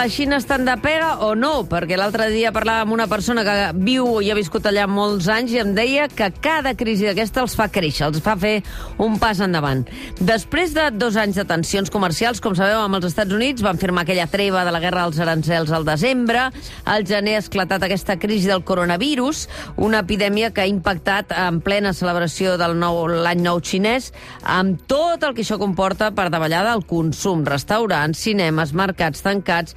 la 0.00 0.08
Xina 0.08 0.38
estan 0.38 0.64
de 0.64 0.72
pega 0.80 1.18
o 1.26 1.34
no? 1.36 1.66
Perquè 1.68 1.92
l'altre 2.00 2.30
dia 2.32 2.54
parlava 2.56 2.86
amb 2.86 2.94
una 2.94 3.04
persona 3.04 3.42
que 3.44 3.54
viu 3.84 4.22
i 4.24 4.30
ha 4.32 4.36
viscut 4.38 4.64
allà 4.64 4.86
molts 4.88 5.26
anys 5.28 5.52
i 5.52 5.58
em 5.60 5.74
deia 5.76 6.06
que 6.08 6.30
cada 6.40 6.72
crisi 6.72 7.04
d'aquesta 7.04 7.42
els 7.42 7.52
fa 7.58 7.66
créixer, 7.68 8.06
els 8.06 8.22
fa 8.24 8.32
fer 8.40 8.62
un 9.04 9.18
pas 9.20 9.42
endavant. 9.44 9.82
Després 10.16 10.72
de 10.72 10.86
dos 10.96 11.18
anys 11.20 11.36
de 11.36 11.44
tensions 11.44 11.92
comercials, 11.92 12.40
com 12.40 12.56
sabeu, 12.56 12.78
amb 12.80 12.96
els 12.96 13.10
Estats 13.10 13.36
Units, 13.36 13.60
van 13.60 13.76
firmar 13.82 14.06
aquella 14.06 14.24
treva 14.32 14.62
de 14.64 14.72
la 14.72 14.80
guerra 14.80 15.02
dels 15.04 15.20
arancels 15.20 15.74
al 15.76 15.84
desembre. 15.84 16.46
Al 16.88 17.04
gener 17.04 17.36
ha 17.36 17.44
esclatat 17.44 17.84
aquesta 17.84 18.16
crisi 18.16 18.48
del 18.48 18.64
coronavirus, 18.64 19.44
una 19.76 20.00
epidèmia 20.00 20.48
que 20.56 20.64
ha 20.64 20.70
impactat 20.70 21.36
en 21.36 21.60
plena 21.60 21.92
celebració 21.92 22.56
del 22.56 22.78
nou 22.80 23.02
l'any 23.04 23.44
nou 23.44 23.60
xinès, 23.60 24.14
amb 24.48 24.80
tot 24.88 25.28
el 25.28 25.36
que 25.36 25.44
això 25.44 25.60
comporta 25.60 26.08
per 26.16 26.30
davallada 26.32 26.72
el 26.72 26.88
consum, 26.88 27.44
restaurants, 27.44 28.24
cinemes, 28.24 28.72
mercats 28.72 29.28
tancats, 29.28 29.76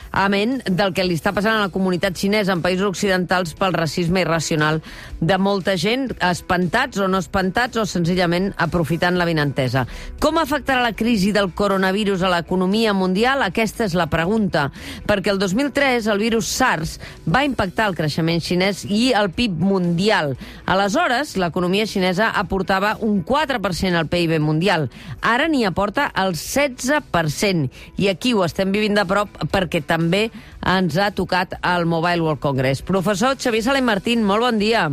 amén 0.11 0.59
del 0.67 0.91
que 0.93 1.05
li 1.07 1.15
està 1.15 1.31
passant 1.31 1.55
a 1.55 1.63
la 1.63 1.71
comunitat 1.71 2.17
xinesa 2.19 2.51
en 2.51 2.61
països 2.63 2.89
occidentals 2.91 3.55
pel 3.55 3.73
racisme 3.73 4.21
irracional 4.25 4.81
de 5.21 5.37
molta 5.39 5.77
gent, 5.79 6.09
espantats 6.19 6.99
o 6.99 7.07
no 7.07 7.21
espantats 7.21 7.79
o 7.79 7.85
senzillament 7.87 8.51
aprofitant 8.59 9.15
la 9.17 9.27
vinentesa. 9.29 9.85
Com 10.19 10.39
afectarà 10.41 10.81
la 10.83 10.95
crisi 10.97 11.31
del 11.31 11.51
coronavirus 11.55 12.25
a 12.25 12.31
l'economia 12.33 12.93
mundial? 12.97 13.45
Aquesta 13.45 13.85
és 13.87 13.95
la 13.95 14.09
pregunta, 14.11 14.67
perquè 15.07 15.31
el 15.31 15.39
2003 15.39 16.09
el 16.11 16.19
virus 16.19 16.49
SARS 16.51 16.97
va 17.23 17.45
impactar 17.47 17.87
el 17.89 17.95
creixement 17.95 18.43
xinès 18.43 18.83
i 18.89 19.13
el 19.15 19.31
PIB 19.31 19.63
mundial. 19.63 20.35
Aleshores, 20.65 21.37
l'economia 21.39 21.87
xinesa 21.87 22.31
aportava 22.35 22.97
un 22.99 23.23
4% 23.23 23.95
al 23.95 24.09
PIB 24.11 24.39
mundial. 24.43 24.89
Ara 25.21 25.47
n'hi 25.47 25.63
aporta 25.69 26.09
el 26.17 26.35
16%. 26.35 27.69
I 28.01 28.11
aquí 28.11 28.33
ho 28.33 28.43
estem 28.43 28.73
vivint 28.75 28.97
de 28.97 29.07
prop 29.07 29.39
perquè 29.53 29.83
també 29.85 30.00
ens 30.09 30.97
ha 30.97 31.11
tocat 31.13 31.53
el 31.61 31.85
Mobile 31.85 32.21
World 32.25 32.41
Congress. 32.41 32.81
Professor 32.81 33.37
Xavier 33.37 33.63
Salem 33.63 33.85
Martín, 33.85 34.23
molt 34.25 34.47
bon 34.47 34.57
dia. 34.61 34.87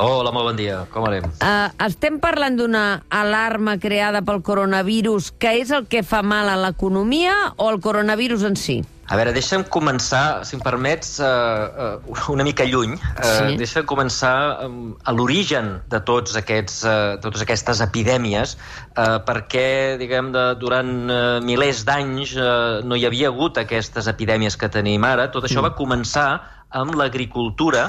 Hola, 0.00 0.30
molt 0.32 0.46
bon 0.48 0.56
dia. 0.56 0.84
Com 0.92 1.04
anem? 1.08 1.26
Uh, 1.44 1.68
estem 1.84 2.20
parlant 2.22 2.56
d'una 2.56 2.84
alarma 3.12 3.76
creada 3.80 4.22
pel 4.24 4.40
coronavirus 4.46 5.32
que 5.40 5.58
és 5.60 5.72
el 5.76 5.88
que 5.90 6.04
fa 6.06 6.22
mal 6.22 6.48
a 6.48 6.56
l'economia 6.60 7.34
o 7.56 7.68
el 7.72 7.80
coronavirus 7.84 8.46
en 8.48 8.56
si? 8.56 8.80
A 9.10 9.16
veure, 9.18 9.32
deixa'm 9.34 9.64
començar, 9.74 10.44
si 10.46 10.54
em 10.54 10.60
permets, 10.62 11.16
uh, 11.18 11.96
uh, 12.06 12.20
una 12.30 12.44
mica 12.46 12.62
lluny. 12.64 12.92
Uh, 12.94 13.24
Sí. 13.26 13.56
Deixa'm 13.58 13.86
començar 13.90 14.34
um, 14.68 14.92
a 15.02 15.10
l'origen 15.12 15.80
de 15.90 15.98
tots 16.06 16.36
aquests, 16.38 16.84
uh, 16.86 17.16
totes 17.22 17.42
aquestes 17.42 17.80
epidèmies, 17.82 18.54
uh, 18.94 19.18
perquè, 19.26 19.98
diguem, 19.98 20.30
de, 20.36 20.44
durant 20.62 20.92
uh, 21.10 21.40
milers 21.42 21.82
d'anys 21.88 22.36
uh, 22.38 22.80
no 22.86 22.94
hi 22.94 23.06
havia 23.08 23.32
hagut 23.34 23.58
aquestes 23.58 24.06
epidèmies 24.06 24.54
que 24.56 24.70
tenim 24.70 25.02
ara. 25.08 25.26
Tot 25.34 25.48
això 25.48 25.64
va 25.66 25.74
començar 25.74 26.28
amb 26.70 26.94
l'agricultura 26.94 27.88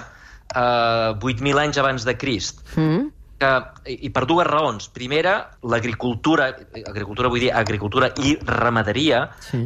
uh, 0.56 1.14
8.000 1.22 1.62
anys 1.68 1.78
abans 1.78 2.08
de 2.08 2.18
Crist. 2.18 2.66
Mm? 2.76 3.12
que, 3.42 3.52
i 3.90 4.10
per 4.14 4.28
dues 4.30 4.46
raons. 4.46 4.86
Primera, 4.94 5.32
l'agricultura, 5.66 6.52
agricultura 6.86 7.30
vull 7.34 7.42
dir 7.42 7.54
agricultura 7.58 8.12
i 8.22 8.36
ramaderia, 8.46 9.24
Sí. 9.48 9.64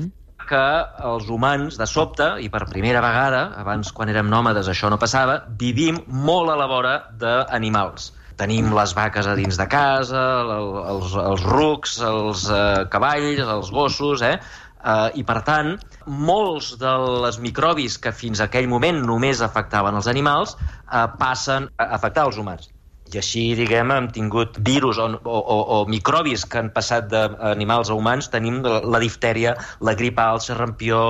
Que 0.48 0.64
els 1.12 1.30
humans, 1.30 1.78
de 1.80 1.88
sobte, 1.90 2.28
i 2.42 2.50
per 2.54 2.66
primera 2.72 3.02
vegada, 3.04 3.48
abans 3.62 3.92
quan 3.96 4.12
érem 4.14 4.30
nòmades 4.32 4.70
això 4.72 4.90
no 4.94 5.00
passava, 5.02 5.40
vivim 5.60 6.00
molt 6.08 6.54
a 6.54 6.60
la 6.60 6.68
vora 6.72 6.94
d'animals. 7.22 8.12
Tenim 8.36 8.74
les 8.76 8.92
vaques 8.98 9.28
a 9.32 9.36
dins 9.40 9.58
de 9.58 9.68
casa, 9.72 10.22
el- 10.44 10.78
els, 10.92 11.16
els 11.16 11.44
rucs, 11.48 11.98
els 12.04 12.50
eh, 12.52 12.86
cavalls, 12.92 13.40
els 13.58 13.72
gossos, 13.72 14.22
eh? 14.22 14.38
Uh, 14.86 15.10
I, 15.18 15.24
per 15.26 15.40
tant, 15.42 15.72
molts 16.06 16.76
dels 16.78 17.40
microbis 17.42 17.96
que 17.98 18.12
fins 18.14 18.38
aquell 18.44 18.68
moment 18.70 19.00
només 19.02 19.42
afectaven 19.42 19.98
els 19.98 20.06
animals 20.12 20.54
uh, 20.62 21.08
passen 21.18 21.72
a 21.82 21.88
afectar 21.98 22.28
els 22.30 22.38
humans. 22.38 22.68
I 23.14 23.20
així, 23.22 23.44
diguem, 23.54 23.92
hem 23.94 24.08
tingut 24.10 24.58
virus 24.66 24.98
o, 24.98 25.06
o, 25.14 25.38
o, 25.38 25.58
o 25.76 25.78
microbis 25.90 26.42
que 26.50 26.58
han 26.58 26.72
passat 26.74 27.06
d'animals 27.12 27.92
a 27.94 27.98
humans. 27.98 28.32
Tenim 28.34 28.64
la, 28.66 28.80
la 28.82 29.02
diftèria, 29.04 29.54
la 29.86 29.94
grip 29.98 30.18
A, 30.20 30.32
el 30.34 30.42
xerrampió, 30.42 31.02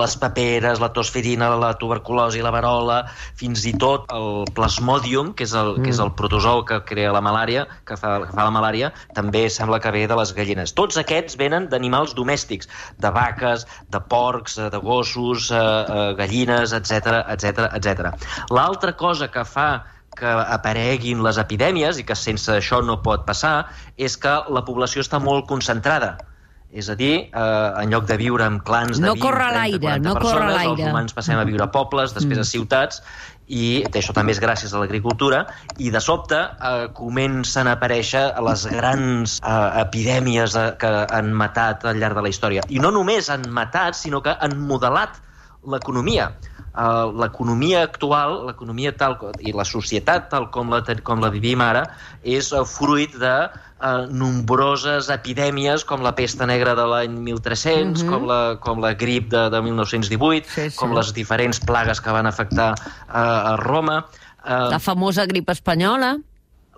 les 0.00 0.16
paperes, 0.16 0.80
la 0.80 0.88
tosferina, 0.96 1.50
la 1.60 1.74
tuberculosi, 1.78 2.40
la 2.44 2.54
varola, 2.54 3.02
fins 3.36 3.66
i 3.68 3.74
tot 3.76 4.08
el 4.16 4.48
plasmodium, 4.56 5.34
que 5.36 5.44
és 5.44 5.52
el, 5.52 5.74
mm. 5.76 5.84
que 5.84 5.92
és 5.92 6.00
el 6.02 6.14
protozou 6.16 6.64
que 6.68 6.80
crea 6.88 7.12
la 7.12 7.22
malària, 7.24 7.66
que 7.88 8.00
fa, 8.00 8.16
que 8.24 8.32
fa 8.32 8.48
la 8.48 8.54
malària, 8.54 8.92
també 9.12 9.44
sembla 9.52 9.80
que 9.84 9.92
ve 9.92 10.06
de 10.08 10.18
les 10.18 10.32
gallines. 10.36 10.72
Tots 10.78 11.00
aquests 11.04 11.36
venen 11.40 11.68
d'animals 11.72 12.16
domèstics, 12.16 12.70
de 13.02 13.12
vaques, 13.12 13.68
de 13.92 14.00
porcs, 14.08 14.56
de 14.72 14.80
gossos, 14.80 15.50
eh, 15.52 15.60
eh, 15.60 16.12
gallines, 16.16 16.72
etc 16.72 17.22
etc 17.36 17.68
etc. 17.76 18.14
L'altra 18.50 18.96
cosa 18.96 19.28
que 19.28 19.44
fa 19.44 19.70
que 20.18 20.32
apareguin 20.56 21.22
les 21.24 21.38
epidèmies 21.40 22.00
i 22.00 22.04
que 22.08 22.16
sense 22.18 22.52
això 22.54 22.82
no 22.84 23.00
pot 23.04 23.24
passar 23.28 23.56
és 23.96 24.18
que 24.20 24.34
la 24.52 24.64
població 24.66 25.04
està 25.04 25.22
molt 25.22 25.48
concentrada. 25.48 26.16
És 26.72 26.88
a 26.88 26.94
dir, 26.96 27.28
eh, 27.28 27.82
en 27.82 27.90
lloc 27.92 28.06
de 28.08 28.16
viure 28.16 28.46
en 28.48 28.58
clans 28.64 28.96
de 28.96 29.04
No 29.04 29.12
20, 29.12 29.20
corre 29.20 29.48
30, 29.50 29.56
l'aire, 29.58 29.80
40 29.82 30.08
no 30.08 30.14
corre 30.14 30.30
persones, 30.30 30.54
l'aire. 30.54 30.70
els 30.72 30.88
humans 30.88 31.12
passem 31.18 31.36
a 31.36 31.44
viure 31.44 31.64
a 31.66 31.70
pobles, 31.74 32.14
després 32.16 32.40
a 32.40 32.46
ciutats, 32.48 33.02
i 33.52 33.82
això 33.92 34.14
també 34.16 34.32
és 34.32 34.40
gràcies 34.40 34.72
a 34.72 34.80
l'agricultura, 34.80 35.42
i 35.76 35.90
de 35.92 36.00
sobte 36.00 36.38
eh, 36.38 36.86
comencen 36.96 37.68
a 37.68 37.74
aparèixer 37.76 38.22
les 38.48 38.64
grans 38.72 39.36
eh, 39.42 39.58
epidèmies 39.82 40.56
eh, 40.56 40.70
que 40.80 40.94
han 41.12 41.28
matat 41.36 41.84
al 41.84 42.00
llarg 42.00 42.16
de 42.16 42.24
la 42.24 42.32
història. 42.32 42.64
I 42.72 42.80
no 42.80 42.90
només 42.94 43.28
han 43.28 43.44
matat, 43.52 43.98
sinó 43.98 44.22
que 44.24 44.32
han 44.32 44.56
modelat 44.56 45.20
l'economia. 45.66 46.32
Uh, 46.72 47.12
l'economia 47.20 47.82
actual, 47.84 48.46
l'economia 48.48 48.94
tal 48.96 49.18
i 49.44 49.52
la 49.52 49.64
societat 49.68 50.30
tal 50.32 50.46
com 50.50 50.70
la, 50.72 50.78
com 51.04 51.20
la 51.20 51.28
vivim 51.28 51.60
ara 51.60 51.82
és 52.24 52.48
uh, 52.56 52.62
fruit 52.64 53.12
de 53.20 53.32
uh, 53.44 54.06
nombroses 54.08 55.10
epidèmies 55.12 55.84
com 55.84 56.00
la 56.00 56.14
pesta 56.16 56.46
negra 56.48 56.72
de 56.74 56.86
l'any 56.88 57.12
1300, 57.28 58.02
Mhm. 58.02 58.08
com, 58.10 58.24
la, 58.26 58.40
com 58.56 58.80
la 58.80 58.94
grip 58.94 59.28
de, 59.28 59.50
de 59.52 59.60
1918, 59.60 60.48
Sí, 60.48 60.70
sí. 60.70 60.76
com 60.80 60.94
les 60.96 61.12
diferents 61.12 61.60
plagues 61.60 62.00
que 62.00 62.10
van 62.10 62.26
afectar 62.26 62.72
uh, 62.72 63.52
a 63.52 63.56
Roma. 63.60 64.06
Uh, 64.42 64.70
La 64.72 64.80
famosa 64.80 65.26
grip 65.26 65.50
espanyola. 65.50 66.16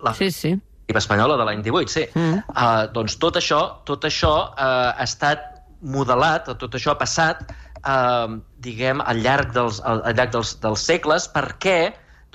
la 0.03 0.13
Sí, 0.13 0.29
sí. 0.29 0.59
grip 0.87 0.97
espanyola 0.97 1.37
de 1.37 1.45
l'any 1.45 1.61
18, 1.63 1.87
sí. 1.89 2.03
Mm. 2.13 2.43
Uh, 2.51 2.87
doncs 2.93 3.15
tot 3.17 3.37
això, 3.39 3.77
tot 3.85 4.03
això 4.03 4.49
uh, 4.51 4.91
ha 4.91 5.03
estat 5.07 5.53
modelat, 5.81 6.51
tot 6.59 6.73
això 6.75 6.91
ha 6.91 6.97
passat, 6.99 7.45
uh, 7.89 8.39
diguem, 8.65 9.03
al 9.05 9.21
llarg 9.25 9.53
dels, 9.55 9.81
al, 9.85 10.01
al 10.05 10.17
llarg 10.17 10.33
dels, 10.35 10.55
dels 10.63 10.85
segles. 10.89 11.29
Per 11.31 11.47
què? 11.61 11.77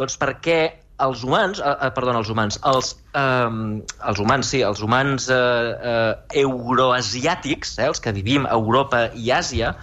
Doncs 0.01 0.17
perquè 0.21 0.61
els 1.01 1.25
humans, 1.25 1.61
uh, 1.61 1.75
uh, 1.77 1.91
perdona, 1.97 2.21
els 2.21 2.31
humans, 2.33 2.59
els, 2.69 2.93
um, 3.17 3.81
els 4.11 4.21
humans, 4.21 4.51
sí, 4.53 4.63
els 4.67 4.83
humans 4.85 5.29
uh, 5.33 5.39
uh, 5.39 6.13
euroasiàtics, 6.43 7.79
eh, 7.79 7.89
els 7.89 8.03
que 8.05 8.15
vivim 8.17 8.47
a 8.47 8.57
Europa 8.59 9.07
i 9.17 9.33
Àsia, 9.35 9.75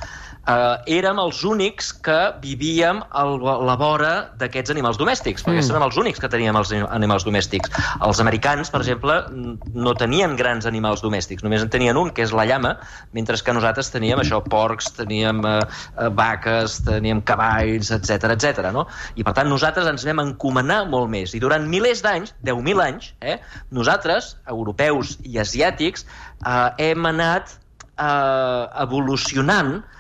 Uh, 0.47 0.78
érem 0.88 1.18
els 1.19 1.41
únics 1.44 1.90
que 2.06 2.16
vivíem 2.40 3.02
al, 3.19 3.34
a 3.44 3.56
la 3.68 3.74
vora 3.75 4.12
d'aquests 4.40 4.72
animals 4.72 4.96
domèstics, 4.96 5.44
perquè 5.44 5.59
Mm. 5.59 5.66
mm. 5.66 5.74
érem 5.75 5.84
els 5.90 5.97
únics 6.00 6.22
que 6.24 6.30
teníem 6.31 6.56
els 6.56 6.72
animals 6.72 7.25
domèstics. 7.28 7.68
Els 8.00 8.22
americans, 8.24 8.69
per 8.72 8.80
exemple, 8.80 9.18
n- 9.28 9.57
no 9.75 9.94
tenien 10.00 10.38
grans 10.40 10.66
animals 10.66 11.03
domèstics, 11.03 11.44
només 11.44 11.66
en 11.66 11.69
tenien 11.69 11.97
un, 12.00 12.12
que 12.16 12.24
és 12.24 12.31
la 12.31 12.46
llama, 12.47 12.78
mentre 13.12 13.36
que 13.44 13.52
nosaltres 13.53 13.91
teníem 13.91 14.19
això, 14.24 14.40
porcs, 14.47 14.94
teníem 14.96 15.44
uh, 15.44 15.57
uh, 15.97 16.07
vaques, 16.16 16.80
teníem 16.88 17.19
cavalls, 17.28 17.91
etc 17.91 18.31
etc. 18.38 18.72
no? 18.72 18.88
I 19.19 19.28
per 19.28 19.34
tant 19.36 19.52
nosaltres 19.52 19.86
ens 19.91 20.07
vam 20.07 20.24
encomanar 20.24 20.86
molt 20.88 21.12
més. 21.12 21.36
I 21.36 21.44
durant 21.44 21.68
milers 21.68 22.02
d'anys, 22.07 22.31
10.000 22.47 22.81
anys, 22.88 23.12
eh, 23.19 23.42
nosaltres, 23.72 24.38
europeus 24.48 25.18
i 25.27 25.38
asiàtics, 25.44 26.07
uh, 26.45 26.72
hem 26.80 27.04
anat 27.12 27.57
eh, 28.00 28.63
evolucionant 28.83 29.75
eh, 29.83 29.94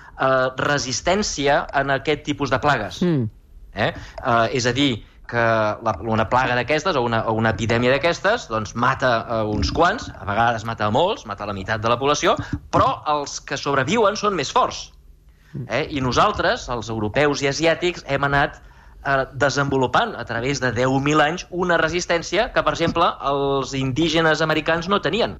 resistència 0.63 1.65
en 1.77 1.93
aquest 1.93 2.25
tipus 2.25 2.53
de 2.53 2.59
plagues. 2.63 3.01
Mm. 3.05 3.29
Eh? 3.77 3.91
Eh, 3.93 4.57
és 4.57 4.65
a 4.65 4.73
dir, 4.73 4.91
que 5.27 5.43
la, 5.83 5.93
una 6.07 6.25
plaga 6.31 6.55
d'aquestes 6.55 6.95
o 6.95 7.03
una, 7.03 7.21
o 7.27 7.33
una 7.35 7.51
epidèmia 7.51 7.91
d'aquestes 7.91 8.47
doncs 8.47 8.73
mata 8.79 9.11
a 9.27 9.41
uns 9.43 9.73
quants, 9.75 10.07
a 10.15 10.23
vegades 10.27 10.63
mata 10.65 10.87
a 10.87 10.93
molts, 10.93 11.25
mata 11.27 11.43
a 11.43 11.49
la 11.49 11.55
meitat 11.57 11.83
de 11.83 11.91
la 11.91 11.99
població, 11.99 12.37
però 12.71 13.01
els 13.11 13.41
que 13.43 13.59
sobreviuen 13.59 14.15
són 14.15 14.37
més 14.39 14.53
forts. 14.55 14.87
Eh? 15.67 15.83
I 15.97 16.01
nosaltres, 16.03 16.67
els 16.71 16.89
europeus 16.93 17.43
i 17.43 17.51
asiàtics, 17.51 18.05
hem 18.07 18.23
anat 18.27 18.57
eh, 18.57 18.63
desenvolupant 19.39 20.15
a 20.19 20.25
través 20.27 20.59
de 20.59 20.73
10.000 20.75 21.21
anys 21.23 21.45
una 21.49 21.77
resistència 21.79 22.49
que, 22.51 22.63
per 22.63 22.73
exemple, 22.73 23.07
els 23.29 23.73
indígenes 23.77 24.41
americans 24.43 24.89
no 24.91 24.99
tenien 24.99 25.37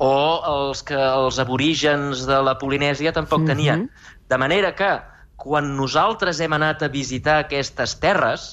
o 0.00 0.12
els, 0.48 0.82
que, 0.86 0.96
els 0.96 1.38
aborígens 1.42 2.24
de 2.28 2.38
la 2.44 2.56
Polinèsia 2.60 3.12
tampoc 3.12 3.44
tenien. 3.48 3.88
De 4.30 4.38
manera 4.40 4.72
que, 4.76 4.90
quan 5.40 5.74
nosaltres 5.76 6.40
hem 6.40 6.54
anat 6.56 6.84
a 6.84 6.88
visitar 6.92 7.40
aquestes 7.42 7.96
terres, 8.00 8.46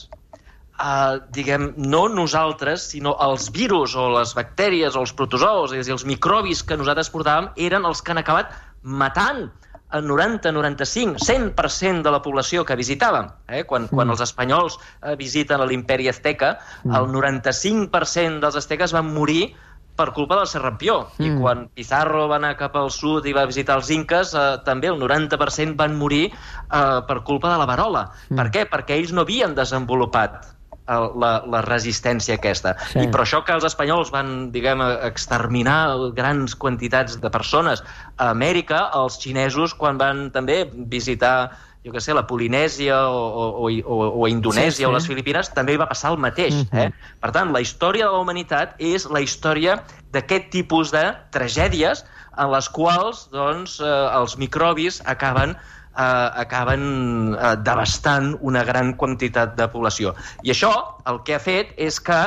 eh, 0.75 1.19
diguem, 1.35 1.69
no 1.77 2.07
nosaltres, 2.11 2.89
sinó 2.91 3.15
els 3.23 3.47
virus 3.55 3.95
o 3.95 4.09
les 4.17 4.33
bactèries 4.35 4.95
o 4.95 5.05
els 5.05 5.13
protozous, 5.13 5.71
és 5.71 5.85
a 5.85 5.87
dir, 5.87 5.95
els 5.95 6.07
microbis 6.07 6.63
que 6.63 6.79
nosaltres 6.79 7.11
portàvem, 7.13 7.51
eren 7.69 7.87
els 7.87 8.01
que 8.01 8.11
han 8.11 8.23
acabat 8.23 8.51
matant 8.81 9.47
el 9.93 10.07
90, 10.07 10.51
95, 10.51 11.19
100% 11.23 12.03
de 12.03 12.11
la 12.11 12.21
població 12.21 12.65
que 12.65 12.75
visitàvem. 12.75 13.29
Eh? 13.47 13.63
Quan, 13.69 13.87
mm. 13.87 13.95
quan 13.95 14.11
els 14.11 14.23
espanyols 14.23 14.79
eh, 14.79 15.15
visiten 15.19 15.63
l'imperi 15.67 16.09
azteca, 16.11 16.57
mm. 16.83 16.97
el 16.97 17.07
95% 17.13 18.43
dels 18.43 18.59
azteques 18.59 18.95
van 18.95 19.13
morir 19.13 19.53
per 19.97 20.11
culpa 20.13 20.37
del 20.37 20.47
Serrampió. 20.47 20.99
Mm. 21.17 21.25
I 21.25 21.41
quan 21.41 21.63
Pizarro 21.73 22.27
va 22.29 22.37
anar 22.37 22.53
cap 22.59 22.75
al 22.77 22.91
sud 22.93 23.25
i 23.25 23.33
va 23.35 23.47
visitar 23.49 23.79
els 23.79 23.89
inques, 23.93 24.35
eh, 24.35 24.45
també 24.67 24.91
el 24.91 24.99
90% 25.01 25.79
van 25.79 25.97
morir 25.97 26.27
eh, 26.27 26.99
per 27.07 27.23
culpa 27.23 27.53
de 27.53 27.57
la 27.63 27.69
varola. 27.69 28.05
Mm. 28.29 28.41
Per 28.41 28.47
què? 28.53 28.67
Perquè 28.75 28.99
ells 28.99 29.15
no 29.15 29.25
havien 29.25 29.55
desenvolupat 29.57 30.56
la, 30.87 31.31
la 31.45 31.61
resistència 31.65 32.37
aquesta. 32.37 32.75
Sí. 32.91 33.03
I 33.05 33.11
per 33.13 33.21
això 33.23 33.43
que 33.45 33.55
els 33.55 33.67
espanyols 33.67 34.11
van, 34.13 34.49
diguem, 34.53 34.81
exterminar 35.07 35.79
grans 36.17 36.55
quantitats 36.55 37.19
de 37.21 37.31
persones 37.33 37.83
a 38.17 38.31
Amèrica, 38.31 38.87
els 38.95 39.19
xinesos, 39.21 39.75
quan 39.77 39.99
van 39.99 40.29
també 40.35 40.63
visitar 40.73 41.51
jo 41.87 41.93
que 41.93 42.01
sé, 42.03 42.11
la 42.11 42.25
Polinèsia 42.27 42.97
o, 43.07 43.21
o, 43.63 43.69
o, 43.71 43.97
o 44.19 44.27
Indonèsia 44.27 44.75
sí, 44.75 44.83
sí. 44.83 44.87
o 44.87 44.91
les 44.91 45.07
Filipines, 45.07 45.53
també 45.55 45.77
va 45.79 45.87
passar 45.87 46.11
el 46.11 46.19
mateix. 46.19 46.53
Mm 46.53 46.67
-hmm. 46.67 46.87
eh? 46.87 47.15
Per 47.21 47.31
tant, 47.31 47.53
la 47.55 47.61
història 47.61 48.05
de 48.05 48.11
la 48.11 48.19
humanitat 48.19 48.75
és 48.77 49.07
la 49.07 49.21
història 49.21 49.79
d'aquest 50.11 50.49
tipus 50.51 50.91
de 50.91 51.15
tragèdies 51.31 52.03
en 52.37 52.51
les 52.51 52.69
quals 52.69 53.29
doncs, 53.31 53.79
eh, 53.79 54.19
els 54.19 54.37
microbis 54.37 55.01
acaben 55.05 55.55
eh, 55.97 56.41
acaben 56.45 57.35
eh, 57.35 57.55
devastant 57.65 58.35
una 58.41 58.63
gran 58.63 58.93
quantitat 58.93 59.55
de 59.57 59.67
població. 59.73 60.13
I 60.43 60.53
això 60.53 60.71
el 61.09 61.23
que 61.25 61.37
ha 61.37 61.41
fet 61.43 61.73
és 61.77 61.99
que 61.99 62.19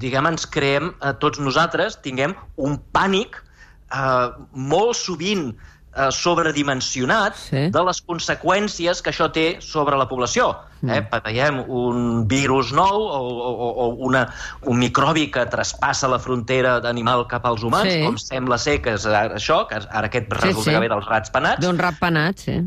diguem, 0.00 0.26
ens 0.26 0.46
creem, 0.46 0.92
eh, 1.00 1.14
tots 1.22 1.40
nosaltres, 1.40 1.98
tinguem 2.04 2.34
un 2.56 2.78
pànic 2.96 3.38
eh, 3.38 4.28
molt 4.52 4.98
sovint 4.98 5.52
sobredimensionat 6.14 7.36
sí. 7.38 7.66
de 7.74 7.82
les 7.86 8.00
conseqüències 8.02 9.02
que 9.02 9.12
això 9.12 9.30
té 9.32 9.46
sobre 9.64 9.98
la 10.00 10.08
població. 10.10 10.50
Mm. 10.82 10.90
Eh? 10.90 11.20
Veiem 11.24 11.60
un 11.70 12.24
virus 12.28 12.72
nou 12.76 13.06
o, 13.06 13.20
o, 13.48 13.68
o 13.70 13.88
una, 14.08 14.26
un 14.70 14.80
microbi 14.82 15.28
que 15.32 15.46
traspassa 15.50 16.10
la 16.10 16.20
frontera 16.20 16.78
d'animal 16.84 17.26
cap 17.30 17.46
als 17.48 17.64
humans, 17.64 17.92
sí. 17.92 18.02
com 18.04 18.18
sembla 18.20 18.58
ser 18.60 18.80
que 18.84 18.96
és 18.98 19.06
això, 19.08 19.64
que 19.70 19.82
ara 19.84 20.08
aquest 20.10 20.32
resulta 20.40 20.64
sí, 20.64 20.70
sí. 20.70 20.76
que 20.76 20.86
ve 20.86 20.94
dels 20.96 21.10
rats 21.10 21.34
penats. 21.34 21.62
D'un 21.64 21.80
rat 21.80 22.00
penat, 22.02 22.48
sí 22.48 22.62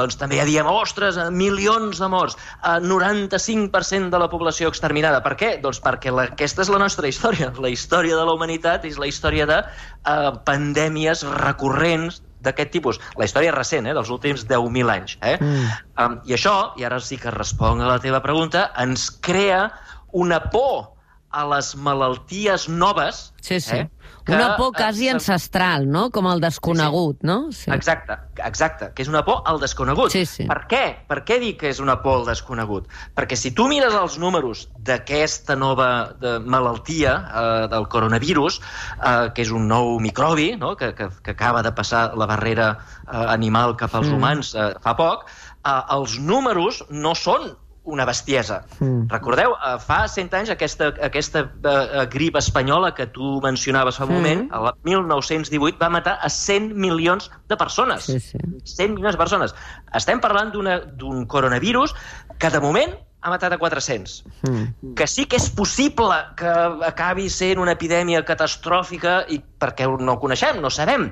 doncs 0.00 0.16
també 0.20 0.38
ja 0.38 0.46
diem, 0.48 0.68
ostres, 0.70 1.18
milions 1.34 1.98
de 2.00 2.08
morts, 2.10 2.36
95% 2.62 4.10
de 4.12 4.20
la 4.22 4.30
població 4.32 4.70
exterminada. 4.70 5.20
Per 5.24 5.34
què? 5.40 5.50
Doncs 5.62 5.80
perquè 5.82 6.14
la, 6.14 6.28
aquesta 6.30 6.64
és 6.64 6.72
la 6.72 6.80
nostra 6.82 7.10
història. 7.10 7.50
La 7.60 7.72
història 7.72 8.16
de 8.16 8.24
la 8.26 8.36
humanitat 8.36 8.86
és 8.88 9.00
la 9.02 9.10
història 9.10 9.48
de 9.50 9.60
uh, 9.60 10.30
pandèmies 10.46 11.26
recurrents 11.42 12.22
d'aquest 12.44 12.72
tipus. 12.74 13.00
La 13.18 13.26
història 13.28 13.54
recent, 13.56 13.86
eh, 13.86 13.94
dels 13.96 14.10
últims 14.10 14.46
10.000 14.48 14.92
anys. 14.92 15.18
Eh? 15.20 15.36
Mm. 15.40 15.66
Um, 16.00 16.16
I 16.26 16.36
això, 16.38 16.54
i 16.80 16.86
ara 16.88 17.00
sí 17.04 17.18
que 17.20 17.32
responc 17.34 17.82
a 17.82 17.90
la 17.90 18.00
teva 18.02 18.22
pregunta, 18.24 18.70
ens 18.80 19.10
crea 19.24 19.68
una 20.12 20.40
por 20.50 20.99
a 21.30 21.46
les 21.46 21.74
malalties 21.76 22.68
noves. 22.68 23.32
Sí, 23.40 23.60
sí. 23.60 23.76
Eh? 23.76 23.90
Que, 24.24 24.34
una 24.34 24.56
por 24.56 24.72
quasi 24.72 25.06
eh, 25.08 25.12
ancestral, 25.12 25.88
no? 25.88 26.10
Com 26.12 26.26
el 26.28 26.42
desconegut, 26.42 27.16
sí, 27.16 27.20
sí. 27.20 27.26
no? 27.26 27.36
Sí. 27.52 27.70
Exacte, 27.72 28.16
exacte, 28.44 28.90
que 28.94 29.02
és 29.02 29.08
una 29.08 29.22
por 29.24 29.40
al 29.48 29.60
desconegut. 29.62 30.12
Sí, 30.12 30.26
sí. 30.28 30.44
Per 30.50 30.58
què? 30.68 30.82
Per 31.08 31.20
què 31.24 31.38
dic 31.40 31.60
que 31.62 31.70
és 31.72 31.80
una 31.80 31.96
por 32.02 32.20
al 32.20 32.26
desconegut? 32.28 32.90
Perquè 33.16 33.38
si 33.38 33.54
tu 33.56 33.68
mires 33.70 33.96
els 33.96 34.18
números 34.20 34.66
d'aquesta 34.86 35.56
nova 35.56 35.88
de 36.20 36.36
malaltia, 36.44 37.14
eh, 37.16 37.70
del 37.72 37.88
coronavirus, 37.88 38.60
eh, 38.60 39.30
que 39.34 39.46
és 39.46 39.54
un 39.54 39.70
nou 39.70 39.96
microbi, 40.02 40.52
no? 40.60 40.74
que, 40.76 40.92
que, 40.98 41.08
que 41.22 41.36
acaba 41.36 41.62
de 41.62 41.72
passar 41.72 42.10
la 42.18 42.28
barrera 42.28 42.74
eh, 42.76 43.24
animal 43.30 43.76
cap 43.80 43.94
als 43.94 44.10
mm. 44.10 44.18
humans 44.18 44.54
eh, 44.54 44.70
fa 44.84 44.94
poc, 44.98 45.26
eh, 45.64 45.80
els 45.96 46.18
números 46.20 46.84
no 46.90 47.16
són 47.16 47.54
una 47.84 48.04
bestiesa. 48.04 48.64
Mm. 48.78 49.08
Recordeu, 49.08 49.54
uh, 49.56 49.76
fa 49.80 50.04
100 50.08 50.36
anys 50.36 50.52
aquesta, 50.52 50.90
aquesta 51.06 51.44
uh, 51.48 52.04
grip 52.12 52.36
espanyola 52.36 52.92
que 52.94 53.06
tu 53.14 53.38
mencionaves 53.44 53.96
fa 53.96 54.06
un 54.06 54.12
mm. 54.12 54.18
moment, 54.18 54.42
el 54.52 54.70
1918, 54.90 55.78
va 55.80 55.90
matar 55.92 56.18
a 56.20 56.28
100 56.28 56.74
milions 56.76 57.30
de 57.48 57.56
persones. 57.56 58.04
Sí, 58.04 58.20
sí. 58.20 58.38
100 58.64 58.96
milions 58.98 59.16
de 59.16 59.22
persones. 59.22 59.54
Estem 59.96 60.20
parlant 60.20 60.52
d'un 60.52 61.24
coronavirus 61.26 61.96
que, 62.38 62.50
de 62.50 62.60
moment, 62.60 62.94
ha 63.20 63.32
matat 63.32 63.52
a 63.52 63.58
400. 63.58 64.20
Mm. 64.48 64.94
Que 64.96 65.06
sí 65.08 65.26
que 65.28 65.40
és 65.40 65.50
possible 65.52 66.16
que 66.36 66.52
acabi 66.88 67.28
sent 67.32 67.60
una 67.60 67.74
epidèmia 67.76 68.24
catastròfica 68.28 69.24
i 69.28 69.40
perquè 69.40 69.88
no 69.88 70.16
ho 70.16 70.20
coneixem, 70.22 70.60
no 70.60 70.72
sabem, 70.72 71.10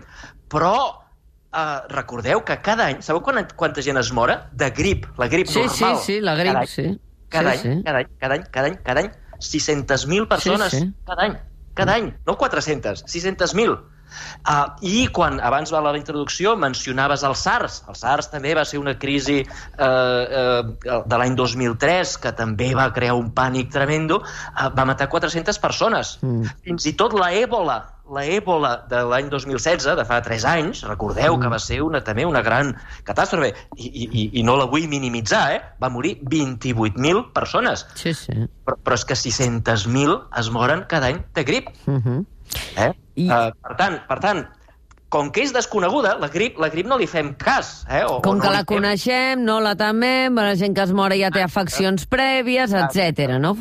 però 0.49 1.08
Uh, 1.49 1.81
recordeu 1.89 2.43
que 2.45 2.59
cada 2.61 2.91
any... 2.93 2.99
Sabeu 3.00 3.23
quan, 3.25 3.41
quanta 3.56 3.81
gent 3.85 3.97
es 3.97 4.11
mora? 4.12 4.50
De 4.53 4.69
grip, 4.77 5.06
la 5.17 5.31
grip 5.33 5.49
sí, 5.49 5.62
normal. 5.65 5.97
Sí, 5.97 6.12
sí, 6.12 6.21
la 6.21 6.35
grip, 6.37 6.53
cada 6.53 6.61
any, 6.61 6.69
sí. 6.69 6.87
Cada, 7.29 7.55
sí, 7.56 7.69
any, 7.69 7.79
sí. 7.79 7.85
cada 7.85 7.99
any, 7.99 8.11
cada 8.21 8.35
any, 8.35 8.45
cada 8.53 8.69
any, 8.69 8.77
cada 8.85 9.00
any, 9.00 9.12
600.000 9.39 10.29
persones 10.29 10.71
sí, 10.71 10.81
sí. 10.81 10.91
cada 11.06 11.25
any. 11.25 11.39
Cada 11.79 11.95
any, 11.95 12.12
no 12.27 12.37
400, 12.37 13.05
600.000. 13.06 13.79
Uh, 14.49 14.73
I 14.81 15.09
quan 15.12 15.39
abans 15.45 15.71
de 15.71 15.81
la 15.85 15.93
introducció 15.97 16.56
mencionaves 16.56 17.23
el 17.23 17.37
SARS. 17.37 17.83
El 17.89 17.97
SARS 17.99 18.31
també 18.33 18.55
va 18.56 18.65
ser 18.69 18.81
una 18.81 18.97
crisi 18.99 19.43
uh, 19.45 19.85
uh, 19.85 21.03
de 21.05 21.21
l'any 21.21 21.37
2003 21.39 22.17
que 22.23 22.33
també 22.37 22.73
va 22.77 22.89
crear 22.97 23.17
un 23.19 23.31
pànic 23.37 23.71
tremendo. 23.75 24.23
Uh, 24.25 24.71
va 24.75 24.87
matar 24.89 25.11
400 25.12 25.61
persones. 25.62 26.17
Mm. 26.23 26.56
Fins 26.65 26.89
i 26.89 26.95
tot 26.99 27.17
la 27.19 27.31
èbola, 27.37 27.79
la 28.15 28.25
èbola 28.25 28.73
de 28.91 29.03
l'any 29.11 29.29
2016, 29.33 29.89
de 29.99 30.05
fa 30.09 30.21
3 30.25 30.47
anys, 30.49 30.83
recordeu 30.89 31.37
mm. 31.37 31.43
que 31.43 31.53
va 31.53 31.61
ser 31.63 31.81
una, 31.85 32.03
també 32.05 32.27
una 32.29 32.43
gran 32.47 32.75
catàstrofe, 33.09 33.53
i, 33.77 33.89
i, 33.89 34.27
i 34.41 34.45
no 34.47 34.57
la 34.61 34.69
vull 34.71 34.89
minimitzar, 34.91 35.45
eh? 35.55 35.63
va 35.83 35.93
morir 35.93 36.17
28.000 36.25 37.25
persones. 37.37 37.87
Sí, 37.99 38.15
sí. 38.17 38.37
Però, 38.65 38.79
però 38.85 38.99
és 38.99 39.07
que 39.09 39.19
600.000 39.19 40.19
es 40.41 40.53
moren 40.55 40.87
cada 40.91 41.13
any 41.13 41.23
de 41.35 41.45
grip. 41.45 41.73
Mm 41.87 42.03
-hmm. 42.03 42.25
Eh? 42.77 42.93
I... 43.15 43.29
Uh, 43.29 43.51
per 43.63 43.77
tant, 43.77 44.01
per 44.09 44.19
tant, 44.25 44.47
com 45.09 45.31
que 45.33 45.41
és 45.41 45.55
desconeguda, 45.57 46.17
la 46.21 46.29
grip, 46.29 46.59
la 46.61 46.69
grip 46.69 46.87
no 46.89 46.99
li 47.01 47.07
fem 47.09 47.31
cas. 47.41 47.87
Eh? 47.89 48.03
O, 48.05 48.21
com 48.25 48.37
o 48.37 48.39
no 48.39 48.45
que 48.45 48.53
la 48.53 48.61
fem... 48.61 48.69
coneixem, 48.75 49.45
no 49.45 49.57
la 49.65 49.75
temem, 49.81 50.37
la 50.37 50.55
gent 50.61 50.77
que 50.77 50.85
es 50.85 50.93
mora 50.93 51.17
ja 51.17 51.31
té 51.33 51.43
afeccions 51.43 52.05
prèvies, 52.13 52.75
etc. 52.77 53.39
no? 53.41 53.55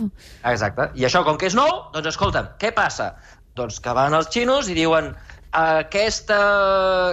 Exacte. 0.44 0.92
I 1.00 1.08
això, 1.08 1.24
com 1.28 1.40
que 1.40 1.48
és 1.48 1.56
nou, 1.56 1.88
doncs 1.96 2.12
escolta'm, 2.12 2.52
què 2.60 2.74
passa? 2.76 3.14
Doncs 3.58 3.82
que 3.82 3.94
van 3.98 4.14
els 4.14 4.30
xinos 4.34 4.70
i 4.70 4.76
diuen 4.78 5.12
aquesta, 5.58 6.38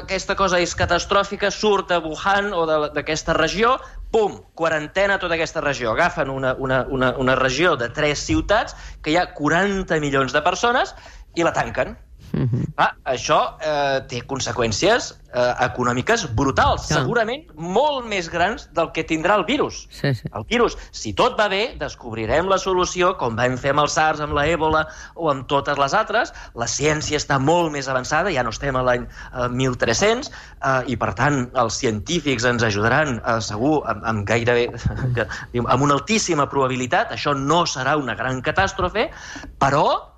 aquesta 0.02 0.36
cosa 0.36 0.60
és 0.60 0.74
catastròfica, 0.76 1.50
surt 1.54 1.94
a 1.94 2.00
Wuhan 2.04 2.52
o 2.52 2.66
d'aquesta 2.68 3.36
regió, 3.38 3.78
pum, 4.12 4.36
quarantena 4.54 5.18
tota 5.22 5.38
aquesta 5.38 5.62
regió. 5.64 5.94
Agafen 5.94 6.30
una, 6.30 6.54
una, 6.58 6.84
una, 6.90 7.14
una 7.18 7.36
regió 7.40 7.74
de 7.80 7.88
tres 7.88 8.26
ciutats 8.28 8.76
que 9.02 9.14
hi 9.14 9.18
ha 9.18 9.30
40 9.34 10.00
milions 10.04 10.36
de 10.36 10.42
persones 10.44 10.94
i 11.34 11.46
la 11.46 11.54
tanquen. 11.56 11.96
Mm 12.34 12.48
-hmm. 12.50 12.72
ah, 12.76 12.92
això 13.04 13.40
eh, 13.62 14.00
té 14.10 14.20
conseqüències 14.26 15.14
eh, 15.34 15.54
econòmiques 15.66 16.26
brutals, 16.34 16.90
ah. 16.90 16.98
segurament 16.98 17.44
molt 17.54 18.06
més 18.10 18.28
grans 18.30 18.68
del 18.74 18.90
que 18.94 19.04
tindrà 19.06 19.36
el 19.38 19.44
virus. 19.44 19.86
Sí, 19.90 20.14
sí. 20.14 20.28
El 20.34 20.44
virus, 20.50 20.76
si 20.90 21.12
tot 21.14 21.38
va 21.38 21.48
bé, 21.48 21.76
descobrirem 21.78 22.48
la 22.50 22.58
solució, 22.58 23.16
com 23.20 23.36
vam 23.36 23.56
fer 23.56 23.70
amb 23.70 23.84
el 23.84 23.88
SARS, 23.88 24.20
amb 24.20 24.34
la 24.34 24.46
Ébola 24.50 24.86
o 25.14 25.30
amb 25.30 25.46
totes 25.46 25.78
les 25.78 25.94
altres. 25.94 26.32
La 26.54 26.66
ciència 26.66 27.16
està 27.16 27.38
molt 27.38 27.72
més 27.72 27.88
avançada, 27.88 28.32
ja 28.34 28.42
no 28.42 28.50
estem 28.50 28.76
a 28.76 28.82
l'any 28.82 29.06
eh, 29.06 29.48
1300, 29.48 30.30
eh, 30.30 30.82
i 30.86 30.96
per 30.96 31.12
tant 31.14 31.50
els 31.54 31.78
científics 31.78 32.44
ens 32.44 32.62
ajudaran, 32.62 33.20
eh, 33.20 33.40
segur, 33.40 33.82
amb, 33.86 34.02
amb 34.04 34.26
gairebé, 34.26 34.70
amb 35.66 35.82
una 35.82 35.94
altíssima 35.94 36.48
probabilitat, 36.50 37.12
això 37.12 37.34
no 37.38 37.64
serà 37.66 37.96
una 37.96 38.14
gran 38.18 38.42
catàstrofe, 38.42 39.10
però 39.58 40.13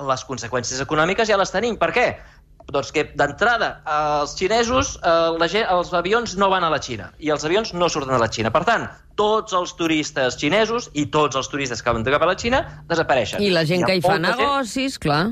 les 0.00 0.24
conseqüències 0.24 0.80
econòmiques 0.84 1.28
ja 1.28 1.38
les 1.40 1.52
tenim. 1.52 1.76
Per 1.80 1.90
què? 1.92 2.06
Doncs 2.72 2.92
que 2.94 3.04
d'entrada 3.18 3.72
els 3.90 4.36
xinesos, 4.38 4.94
eh, 5.02 5.12
la 5.38 5.48
gent, 5.50 5.66
els 5.68 5.92
avions 5.92 6.36
no 6.38 6.48
van 6.48 6.64
a 6.64 6.70
la 6.70 6.78
Xina 6.80 7.10
i 7.18 7.32
els 7.34 7.44
avions 7.44 7.72
no 7.74 7.88
surten 7.90 8.14
a 8.14 8.20
la 8.22 8.30
Xina. 8.30 8.52
Per 8.54 8.62
tant, 8.64 8.86
tots 9.18 9.52
els 9.52 9.74
turistes 9.76 10.38
xinesos 10.38 10.88
i 10.94 11.06
tots 11.06 11.36
els 11.36 11.50
turistes 11.50 11.82
que 11.82 11.92
van 11.92 12.04
cap 12.06 12.22
a 12.22 12.30
la 12.30 12.36
Xina 12.38 12.62
desapareixen. 12.88 13.42
I 13.42 13.50
la 13.50 13.64
gent 13.64 13.82
I 13.82 13.90
que 13.90 13.96
hi 13.98 14.04
fa 14.04 14.18
negocis, 14.22 14.94
gent, 14.94 15.02
clar. 15.02 15.24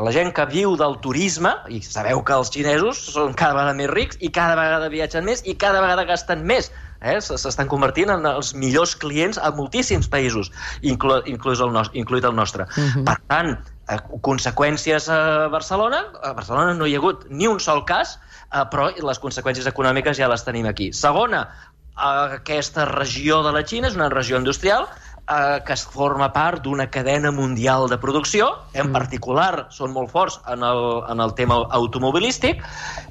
La 0.00 0.10
gent 0.10 0.32
que 0.32 0.46
viu 0.48 0.72
del 0.80 0.96
turisme, 1.04 1.52
i 1.68 1.82
sabeu 1.84 2.22
que 2.24 2.32
els 2.32 2.48
xinesos 2.48 2.96
són 3.12 3.34
cada 3.36 3.52
vegada 3.52 3.74
més 3.76 3.90
rics 3.92 4.16
i 4.24 4.30
cada 4.32 4.56
vegada 4.56 4.88
viatgen 4.88 5.28
més 5.28 5.44
i 5.44 5.52
cada 5.54 5.82
vegada 5.84 6.06
gasten 6.08 6.46
més 6.48 6.70
eh? 7.02 7.18
s'estan 7.20 7.68
convertint 7.68 8.12
en 8.14 8.26
els 8.28 8.54
millors 8.56 8.94
clients 8.96 9.38
a 9.38 9.50
moltíssims 9.56 10.08
països, 10.08 10.50
inclús 10.82 11.60
el, 11.60 11.74
no 11.74 11.84
incluït 11.92 12.24
el 12.24 12.34
nostre. 12.36 12.64
Uh. 12.64 12.88
-huh. 12.88 13.04
Per 13.04 13.18
tant, 13.28 13.56
Eh, 13.90 13.98
conseqüències 14.22 15.08
a 15.10 15.48
Barcelona, 15.50 16.04
a 16.22 16.32
Barcelona 16.36 16.74
no 16.78 16.86
hi 16.86 16.94
ha 16.94 17.00
hagut 17.02 17.26
ni 17.30 17.48
un 17.50 17.58
sol 17.60 17.82
cas, 17.84 18.18
eh, 18.52 18.62
però 18.70 18.90
les 18.94 19.18
conseqüències 19.22 19.66
econòmiques 19.66 20.18
ja 20.18 20.30
les 20.30 20.44
tenim 20.46 20.68
aquí. 20.70 20.92
Segona, 20.92 21.46
aquesta 21.94 22.86
regió 22.88 23.42
de 23.42 23.52
la 23.52 23.64
Xina 23.66 23.90
és 23.90 23.96
una 23.98 24.08
regió 24.08 24.38
industrial 24.38 24.86
eh, 25.28 25.60
que 25.66 25.72
es 25.72 25.84
forma 25.84 26.30
part 26.32 26.62
d'una 26.64 26.88
cadena 26.90 27.32
mundial 27.32 27.88
de 27.90 27.98
producció, 27.98 28.48
en 28.72 28.88
mm. 28.88 28.92
particular 28.92 29.66
són 29.70 29.92
molt 29.92 30.10
forts 30.10 30.38
en 30.48 30.62
el, 30.66 30.82
en 31.10 31.20
el 31.20 31.34
tema 31.38 31.62
automobilístic, 31.70 32.62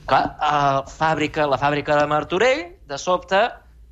que 0.07 0.21
eh, 0.21 0.79
fàbrica, 0.97 1.47
la 1.51 1.59
fàbrica 1.61 1.99
de 1.99 2.07
Martorell, 2.07 2.63
de 2.87 2.97
sobte, 2.97 3.43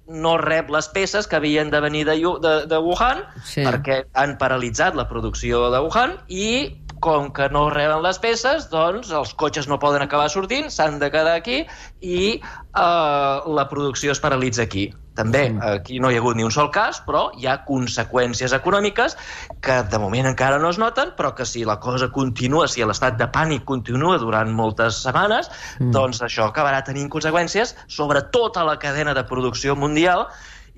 no 0.09 0.37
rep 0.41 0.71
les 0.73 0.89
peces 0.89 1.27
que 1.29 1.37
havien 1.37 1.69
de 1.69 1.79
venir 1.79 2.05
de, 2.09 2.17
de, 2.17 2.53
de 2.67 2.77
Wuhan 2.81 3.21
sí. 3.45 3.61
perquè 3.63 4.03
han 4.17 4.37
paralitzat 4.41 4.97
la 4.97 5.07
producció 5.09 5.69
de 5.73 5.81
Wuhan 5.85 6.17
i 6.27 6.47
com 6.99 7.29
que 7.35 7.49
no 7.53 7.67
reben 7.73 8.01
les 8.05 8.19
peces, 8.21 8.69
doncs 8.71 9.11
els 9.15 9.33
cotxes 9.39 9.67
no 9.71 9.79
poden 9.81 10.03
acabar 10.05 10.29
sortint, 10.31 10.69
s'han 10.73 10.99
de 11.01 11.11
quedar 11.13 11.35
aquí 11.39 11.63
i 12.01 12.23
eh, 12.39 13.35
la 13.59 13.67
producció 13.71 14.15
es 14.15 14.23
paralitza 14.23 14.65
aquí. 14.67 14.89
També 15.19 15.41
aquí 15.67 15.97
no 15.99 16.11
hi 16.11 16.15
ha 16.15 16.21
hagut 16.21 16.37
ni 16.39 16.45
un 16.47 16.53
sol 16.55 16.69
cas, 16.71 17.01
però 17.03 17.25
hi 17.35 17.47
ha 17.49 17.57
conseqüències 17.67 18.53
econòmiques 18.55 19.17
que 19.65 19.81
de 19.91 19.99
moment 19.99 20.29
encara 20.29 20.59
no 20.63 20.69
es 20.71 20.79
noten, 20.79 21.11
però 21.17 21.33
que 21.35 21.47
si 21.49 21.65
la 21.67 21.75
cosa 21.83 22.07
continua, 22.15 22.69
si 22.71 22.85
l'estat 22.87 23.17
de 23.19 23.27
pànic 23.27 23.65
continua 23.67 24.19
durant 24.21 24.53
moltes 24.55 25.01
setmanes, 25.03 25.51
mm. 25.79 25.91
doncs 25.95 26.23
això 26.23 26.47
acabarà 26.47 26.85
tenint 26.87 27.11
conseqüències 27.11 27.75
sobre 27.87 28.23
tota 28.31 28.63
la 28.63 28.77
cadena 28.79 29.17
de 29.17 29.25
producció 29.27 29.75
mundial 29.75 30.27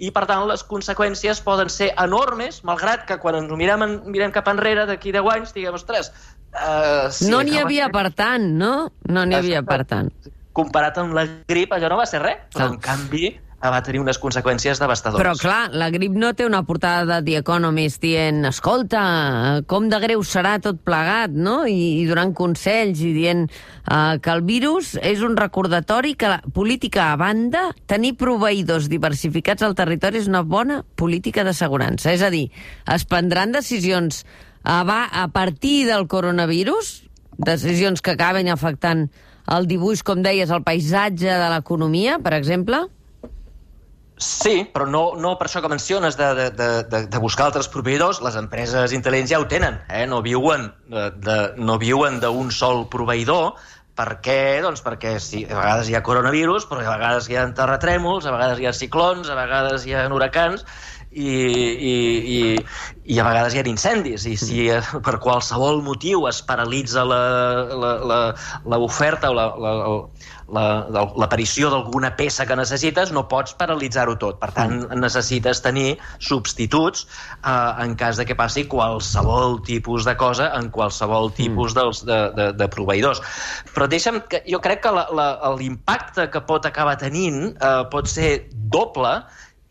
i, 0.01 0.09
per 0.13 0.25
tant, 0.25 0.47
les 0.49 0.63
conseqüències 0.65 1.43
poden 1.45 1.69
ser 1.69 1.91
enormes, 2.01 2.63
malgrat 2.65 3.05
que 3.09 3.19
quan 3.21 3.37
ens 3.37 3.51
mirem, 3.57 3.83
en, 3.85 3.97
mirem 4.09 4.33
cap 4.33 4.49
enrere 4.49 4.87
d'aquí 4.89 5.13
10 5.13 5.33
anys, 5.35 5.55
diguem, 5.57 5.77
ostres... 5.77 6.09
Uh, 6.51 7.07
si 7.15 7.29
no 7.31 7.39
n'hi 7.47 7.61
havia 7.61 7.85
per 7.93 8.09
tant, 8.11 8.49
no? 8.59 8.73
No 9.07 9.21
n'hi 9.23 9.37
havia 9.37 9.61
per 9.63 9.85
tant. 9.87 10.09
Comparat 10.57 10.97
amb 10.99 11.13
la 11.15 11.23
grip, 11.47 11.71
allò 11.77 11.93
no 11.93 12.01
va 12.01 12.07
ser 12.09 12.19
res, 12.25 12.41
però, 12.51 12.71
en 12.73 12.81
canvi, 12.83 13.29
va 13.69 13.81
tenir 13.85 13.99
unes 14.01 14.17
conseqüències 14.17 14.79
devastadores. 14.81 15.21
Però, 15.21 15.35
clar, 15.37 15.69
la 15.77 15.91
grip 15.93 16.15
no 16.17 16.31
té 16.33 16.47
una 16.47 16.63
portada 16.65 17.05
de 17.05 17.17
The 17.27 17.37
Economist 17.43 18.01
dient 18.01 18.47
escolta, 18.49 19.01
com 19.69 19.89
de 19.91 19.99
greu 20.01 20.23
serà 20.25 20.55
tot 20.63 20.79
plegat, 20.87 21.35
no? 21.35 21.61
I, 21.69 22.01
i 22.01 22.07
donant 22.09 22.33
consells 22.37 23.03
i 23.05 23.11
dient 23.13 23.43
uh, 23.45 24.17
que 24.17 24.33
el 24.33 24.41
virus 24.47 24.95
és 24.97 25.21
un 25.21 25.37
recordatori 25.37 26.15
que 26.17 26.31
la 26.33 26.39
política 26.55 27.11
a 27.11 27.19
banda, 27.21 27.67
tenir 27.85 28.15
proveïdors 28.17 28.89
diversificats 28.89 29.61
al 29.67 29.77
territori 29.77 30.23
és 30.23 30.29
una 30.31 30.41
bona 30.41 30.81
política 30.97 31.45
d'assegurança. 31.45 32.15
És 32.15 32.25
a 32.25 32.31
dir, 32.33 32.47
es 32.89 33.05
prendran 33.05 33.53
decisions 33.53 34.23
a, 34.63 34.81
va, 34.87 35.03
a 35.05 35.27
partir 35.29 35.85
del 35.85 36.07
coronavirus, 36.09 37.03
decisions 37.37 38.01
que 38.01 38.15
acaben 38.15 38.49
afectant 38.49 39.09
el 39.51 39.67
dibuix, 39.67 40.01
com 40.05 40.21
deies, 40.23 40.49
el 40.53 40.63
paisatge 40.63 41.29
de 41.29 41.47
l'economia, 41.53 42.17
per 42.23 42.33
exemple? 42.37 42.85
Sí, 44.21 44.69
però 44.69 44.85
no, 44.85 45.01
no 45.17 45.33
per 45.39 45.47
això 45.47 45.63
que 45.63 45.69
menciones 45.71 46.13
de, 46.17 46.27
de, 46.37 46.69
de, 46.85 46.99
de 47.09 47.21
buscar 47.23 47.47
altres 47.47 47.65
proveïdors, 47.73 48.19
les 48.21 48.35
empreses 48.37 48.93
intel·ligents 48.93 49.33
ja 49.33 49.39
ho 49.41 49.47
tenen, 49.49 49.79
eh? 49.89 50.03
no 50.05 50.19
viuen 50.21 50.67
de, 50.93 51.07
de, 51.25 51.37
no 51.57 51.79
viuen 51.81 52.19
d'un 52.21 52.51
sol 52.53 52.85
proveïdor, 52.93 53.55
per 53.97 54.19
què? 54.23 54.61
Doncs 54.61 54.85
perquè 54.85 55.15
sí, 55.19 55.41
a 55.49 55.57
vegades 55.57 55.89
hi 55.89 55.97
ha 55.97 56.03
coronavirus, 56.05 56.69
però 56.69 56.85
a 56.85 56.93
vegades 56.93 57.27
hi 57.31 57.39
ha 57.39 57.47
terratrèmols, 57.57 58.29
a 58.29 58.35
vegades 58.35 58.61
hi 58.61 58.69
ha 58.69 58.75
ciclons, 58.77 59.29
a 59.29 59.39
vegades 59.41 59.89
hi 59.89 59.97
ha 59.97 60.05
huracans, 60.13 60.63
i, 61.11 61.27
i, 61.27 61.95
i, 62.37 62.65
i 63.11 63.19
a 63.19 63.25
vegades 63.27 63.53
hi 63.53 63.59
ha 63.59 63.67
incendis 63.67 64.25
i 64.29 64.37
si 64.39 64.69
per 65.07 65.17
qualsevol 65.23 65.81
motiu 65.83 66.27
es 66.29 66.41
paralitza 66.47 67.03
l'oferta 68.71 69.31
o 69.31 69.33
la, 69.35 69.47
la, 69.59 69.73
l'aparició 70.51 71.69
la, 71.69 71.75
d'alguna 71.75 72.11
peça 72.15 72.45
que 72.47 72.55
necessites, 72.59 73.11
no 73.15 73.25
pots 73.31 73.55
paralitzar-ho 73.59 74.15
tot. 74.21 74.39
Per 74.41 74.51
tant, 74.55 74.73
mm. 74.85 74.99
necessites 75.03 75.61
tenir 75.63 75.97
substituts 76.23 77.05
eh, 77.05 77.83
en 77.83 77.95
cas 77.99 78.19
de 78.19 78.25
que 78.27 78.35
passi 78.39 78.65
qualsevol 78.71 79.59
tipus 79.67 80.07
de 80.07 80.15
cosa 80.19 80.51
en 80.57 80.71
qualsevol 80.71 81.29
mm. 81.29 81.35
tipus 81.39 81.75
dels, 81.77 82.03
de, 82.07 82.19
de, 82.37 82.49
de 82.59 82.67
proveïdors. 82.71 83.23
Però 83.75 83.87
deixa'm 83.91 84.21
que 84.31 84.43
jo 84.47 84.59
crec 84.63 84.83
que 84.85 84.91
l'impacte 85.59 86.29
que 86.31 86.41
pot 86.47 86.65
acabar 86.67 86.97
tenint 87.01 87.39
eh, 87.51 87.83
pot 87.91 88.07
ser 88.11 88.31
doble 88.71 89.19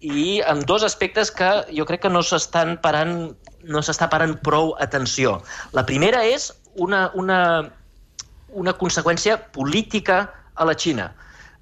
i 0.00 0.40
amb 0.48 0.64
dos 0.64 0.82
aspectes 0.86 1.30
que 1.30 1.50
jo 1.76 1.84
crec 1.88 2.06
que 2.06 2.12
no 2.12 2.22
s'estan 2.24 2.78
parant 2.80 3.34
no 3.68 3.82
s'està 3.84 4.08
parant 4.08 4.36
prou 4.40 4.74
atenció. 4.80 5.40
La 5.76 5.84
primera 5.84 6.22
és 6.24 6.50
una, 6.80 7.10
una, 7.14 7.40
una 8.56 8.76
conseqüència 8.80 9.36
política 9.52 10.22
a 10.54 10.64
la 10.68 10.76
Xina. 10.76 11.10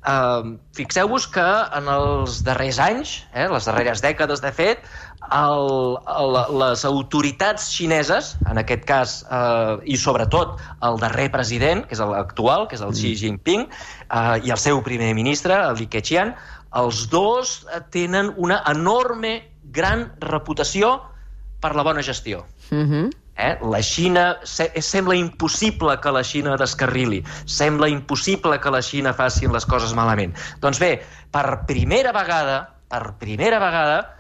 Uh, 0.09 0.55
Fixeu-vos 0.79 1.27
que 1.35 1.45
en 1.75 1.89
els 1.91 2.39
darrers 2.47 2.79
anys, 2.81 3.17
eh, 3.35 3.49
les 3.51 3.67
darreres 3.67 4.01
dècades 4.01 4.41
de 4.41 4.53
fet, 4.55 4.87
el, 5.35 5.97
el, 6.15 6.39
les 6.61 6.85
autoritats 6.87 7.67
xineses, 7.75 8.31
en 8.49 8.61
aquest 8.63 8.87
cas, 8.89 9.17
eh, 9.27 9.75
i 9.91 9.99
sobretot 10.01 10.55
el 10.87 11.01
darrer 11.03 11.27
president, 11.35 11.83
que 11.89 11.99
és 11.99 12.01
l'actual, 12.01 12.69
que 12.71 12.79
és 12.79 12.85
el 12.87 12.95
Xi 12.95 13.11
mm. 13.11 13.19
Jinping, 13.25 13.67
eh, 13.67 14.39
i 14.47 14.55
el 14.55 14.63
seu 14.63 14.81
primer 14.87 15.11
ministre, 15.19 15.59
el 15.59 15.83
Li 15.83 15.89
Keqian, 15.91 16.33
els 16.77 17.07
dos 17.11 17.67
tenen 17.95 18.33
una 18.37 18.63
enorme, 18.69 19.39
gran 19.73 20.13
reputació 20.21 20.99
per 21.61 21.75
la 21.77 21.83
bona 21.83 22.03
gestió. 22.03 22.45
Mm 22.71 22.85
-hmm. 22.91 23.11
Eh? 23.39 23.57
La 23.63 23.81
Xina, 23.83 24.39
se, 24.43 24.67
sembla 24.83 25.15
impossible 25.15 25.95
que 26.03 26.11
la 26.11 26.25
Xina 26.25 26.57
descarrili, 26.57 27.23
sembla 27.47 27.89
impossible 27.89 28.59
que 28.61 28.71
la 28.71 28.83
Xina 28.83 29.15
faci 29.15 29.47
les 29.47 29.67
coses 29.67 29.95
malament. 29.95 30.35
Doncs 30.61 30.81
bé, 30.83 31.03
per 31.31 31.65
primera 31.67 32.13
vegada, 32.13 32.75
per 32.89 33.15
primera 33.19 33.61
vegada, 33.63 34.17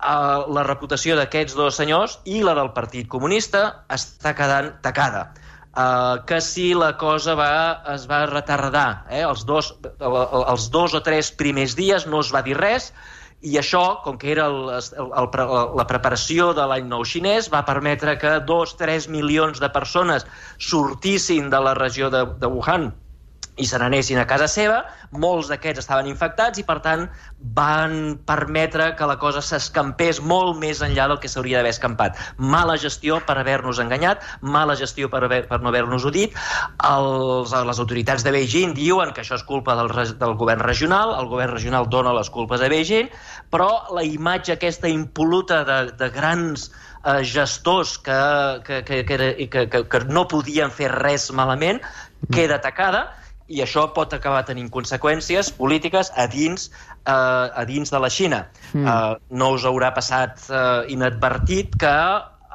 eh, 0.00 0.52
la 0.56 0.64
reputació 0.64 1.16
d'aquests 1.16 1.54
dos 1.54 1.76
senyors 1.76 2.18
i 2.24 2.42
la 2.42 2.54
del 2.54 2.72
Partit 2.72 3.08
Comunista 3.08 3.84
està 3.92 4.32
quedant 4.34 4.72
tacada. 4.80 5.34
Uh, 5.72 6.20
que 6.28 6.36
si 6.44 6.74
la 6.76 6.90
cosa 7.00 7.32
va, 7.32 7.80
es 7.94 8.02
va 8.04 8.26
retardar, 8.28 9.06
eh? 9.08 9.22
els, 9.24 9.46
dos, 9.48 9.70
els 10.04 10.66
dos 10.74 10.92
o 10.92 11.00
tres 11.00 11.30
primers 11.32 11.72
dies 11.78 12.04
no 12.04 12.20
es 12.20 12.32
va 12.34 12.42
dir 12.44 12.58
res, 12.58 12.90
i 13.40 13.56
això, 13.56 13.80
com 14.04 14.18
que 14.20 14.28
era 14.34 14.44
el, 14.52 14.68
el, 14.68 15.08
el, 15.08 15.30
la 15.80 15.86
preparació 15.88 16.50
de 16.54 16.66
l'any 16.68 16.84
nou 16.90 17.06
xinès, 17.08 17.48
va 17.54 17.64
permetre 17.64 18.18
que 18.20 18.34
dos, 18.44 18.76
tres 18.76 19.08
milions 19.08 19.64
de 19.64 19.72
persones 19.72 20.28
sortissin 20.60 21.48
de 21.50 21.62
la 21.64 21.72
regió 21.80 22.12
de, 22.12 22.26
de 22.36 22.52
Wuhan 22.52 22.92
i 23.60 23.66
se 23.68 23.76
n'anessin 23.76 24.16
a 24.16 24.24
casa 24.24 24.46
seva, 24.48 24.78
molts 25.12 25.50
d'aquests 25.52 25.82
estaven 25.82 26.06
infectats 26.08 26.60
i, 26.60 26.64
per 26.64 26.78
tant, 26.84 27.04
van 27.56 28.16
permetre 28.24 28.86
que 28.96 29.08
la 29.08 29.18
cosa 29.20 29.42
s'escampés 29.44 30.22
molt 30.24 30.56
més 30.60 30.80
enllà 30.84 31.10
del 31.10 31.20
que 31.20 31.28
s'hauria 31.28 31.58
d'haver 31.60 31.74
escampat. 31.74 32.16
Mala 32.38 32.78
gestió 32.80 33.20
per 33.26 33.36
haver-nos 33.42 33.82
enganyat, 33.82 34.24
mala 34.40 34.76
gestió 34.78 35.10
per, 35.12 35.24
haver, 35.28 35.42
per 35.50 35.60
no 35.60 35.68
haver-nos-ho 35.68 36.14
dit. 36.14 36.38
Els, 36.88 37.52
les 37.52 37.84
autoritats 37.84 38.24
de 38.24 38.32
Beijing 38.32 38.72
diuen 38.78 39.12
que 39.12 39.20
això 39.20 39.36
és 39.36 39.44
culpa 39.44 39.76
del, 39.76 39.92
del 40.16 40.36
govern 40.40 40.64
regional, 40.64 41.12
el 41.20 41.28
govern 41.28 41.52
regional 41.52 41.90
dona 41.92 42.16
les 42.16 42.32
culpes 42.32 42.64
a 42.64 42.72
Beijing, 42.72 43.12
però 43.52 43.68
la 43.92 44.06
imatge 44.08 44.56
aquesta 44.56 44.88
impoluta 44.88 45.60
de, 45.68 45.80
de 46.00 46.08
grans 46.14 46.70
eh, 47.04 47.20
gestors 47.20 47.98
que, 48.00 48.20
que, 48.64 48.80
que, 48.88 49.04
que, 49.04 49.18
que, 49.50 49.66
que, 49.68 49.88
que 49.92 50.06
no 50.08 50.24
podien 50.24 50.72
fer 50.72 50.88
res 50.96 51.28
malament 51.36 51.82
queda 52.32 52.56
atacada 52.56 53.10
i 53.52 53.62
això 53.64 53.86
pot 53.94 54.14
acabar 54.16 54.42
tenint 54.48 54.70
conseqüències 54.72 55.52
polítiques 55.58 56.12
a 56.16 56.26
dins, 56.32 56.70
eh, 57.04 57.12
a 57.12 57.64
dins 57.68 57.92
de 57.92 58.00
la 58.02 58.10
Xina. 58.10 58.46
Mm. 58.72 58.86
Eh, 58.86 59.16
no 59.38 59.52
us 59.56 59.66
haurà 59.68 59.92
passat 59.94 60.46
eh, 60.48 60.92
inadvertit 60.94 61.76
que 61.80 61.96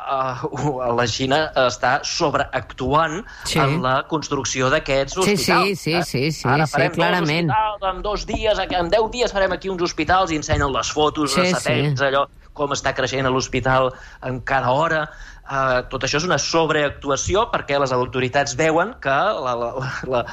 uh, 0.08 0.94
la 0.98 1.06
Xina 1.10 1.39
està 1.68 1.98
sobreactuant 2.08 3.20
sí. 3.44 3.60
en 3.62 3.82
la 3.84 4.00
construcció 4.10 4.72
d'aquests 4.74 5.20
hospitals. 5.22 5.68
Sí, 5.68 5.75
sí, 5.75 6.01
sí, 6.04 6.32
sí, 6.32 6.32
sí, 6.39 6.48
Ara 6.50 6.68
farem 6.70 6.94
sí 6.94 7.01
clarament. 7.01 7.51
Hospitals, 7.51 7.88
en 7.92 8.01
dos 8.06 8.25
dies, 8.30 8.63
en 8.82 8.92
deu 8.94 9.10
dies 9.13 9.36
farem 9.36 9.56
aquí 9.58 9.72
uns 9.74 9.84
hospitals 9.89 10.34
i 10.34 10.39
ensenyen 10.42 10.74
les 10.74 10.92
fotos, 10.94 11.34
sí, 11.36 11.44
els 11.44 11.58
satèl·lits, 11.58 12.00
sí. 12.00 12.10
allò, 12.10 12.25
com 12.57 12.73
està 12.75 12.93
creixent 12.97 13.29
l'hospital 13.29 13.91
en 14.27 14.41
cada 14.41 14.73
hora. 14.73 15.05
Uh, 15.47 15.79
tot 15.87 16.03
això 16.03 16.19
és 16.19 16.27
una 16.27 16.39
sobreactuació 16.43 17.45
perquè 17.53 17.77
les 17.79 17.93
autoritats 17.95 18.57
veuen 18.59 18.91
que 19.03 19.15
la, 19.45 19.53
la, 19.55 19.69
la, 20.11 20.23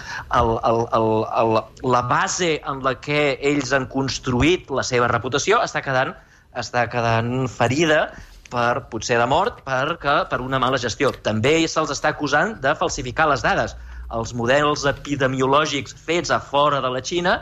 el, 0.41 0.53
el, 0.71 0.81
el, 0.99 1.09
el, 1.43 1.59
la 1.95 2.03
base 2.11 2.57
en 2.67 2.83
la 2.83 2.97
que 2.99 3.37
ells 3.39 3.71
han 3.77 3.87
construït 3.93 4.73
la 4.75 4.83
seva 4.83 5.07
reputació 5.13 5.63
està 5.63 5.85
quedant, 5.87 6.17
està 6.59 6.89
quedant 6.91 7.47
ferida 7.47 8.09
per 8.51 8.87
potser 8.91 9.21
de 9.21 9.27
mort 9.31 9.63
per, 9.67 9.97
que, 10.03 10.17
per 10.31 10.43
una 10.43 10.59
mala 10.63 10.83
gestió. 10.83 11.13
També 11.27 11.61
se'ls 11.71 11.95
està 11.95 12.11
acusant 12.11 12.59
de 12.65 12.75
falsificar 12.79 13.31
les 13.31 13.47
dades 13.47 13.79
els 14.15 14.35
models 14.37 14.85
epidemiològics 14.89 15.95
fets 16.07 16.33
a 16.35 16.41
fora 16.43 16.81
de 16.85 16.91
la 16.93 17.03
Xina 17.05 17.39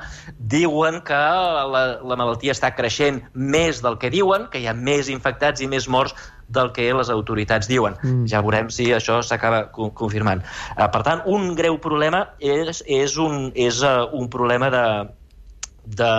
diuen 0.53 1.01
que 1.07 1.19
la, 1.75 1.83
la 2.01 2.19
malaltia 2.19 2.55
està 2.57 2.73
creixent 2.77 3.23
més 3.35 3.83
del 3.85 3.99
que 4.03 4.11
diuen, 4.13 4.49
que 4.53 4.63
hi 4.63 4.69
ha 4.71 4.77
més 4.77 5.11
infectats 5.13 5.63
i 5.63 5.69
més 5.71 5.89
morts 5.89 6.17
del 6.53 6.73
que 6.77 6.89
les 6.93 7.11
autoritats 7.13 7.69
diuen. 7.71 7.97
Mm. 8.03 8.27
Ja 8.29 8.43
veurem 8.45 8.69
si 8.73 8.91
això 8.93 9.21
s'acaba 9.25 9.65
confirmant. 9.73 10.43
Uh, 10.77 10.89
per 10.93 11.03
tant, 11.07 11.23
un 11.27 11.55
greu 11.59 11.79
problema 11.81 12.27
és, 12.39 12.83
és, 12.87 13.17
un, 13.17 13.51
és 13.55 13.81
uh, 13.87 14.11
un 14.13 14.29
problema 14.33 14.69
de, 14.73 14.85
de, 15.87 16.13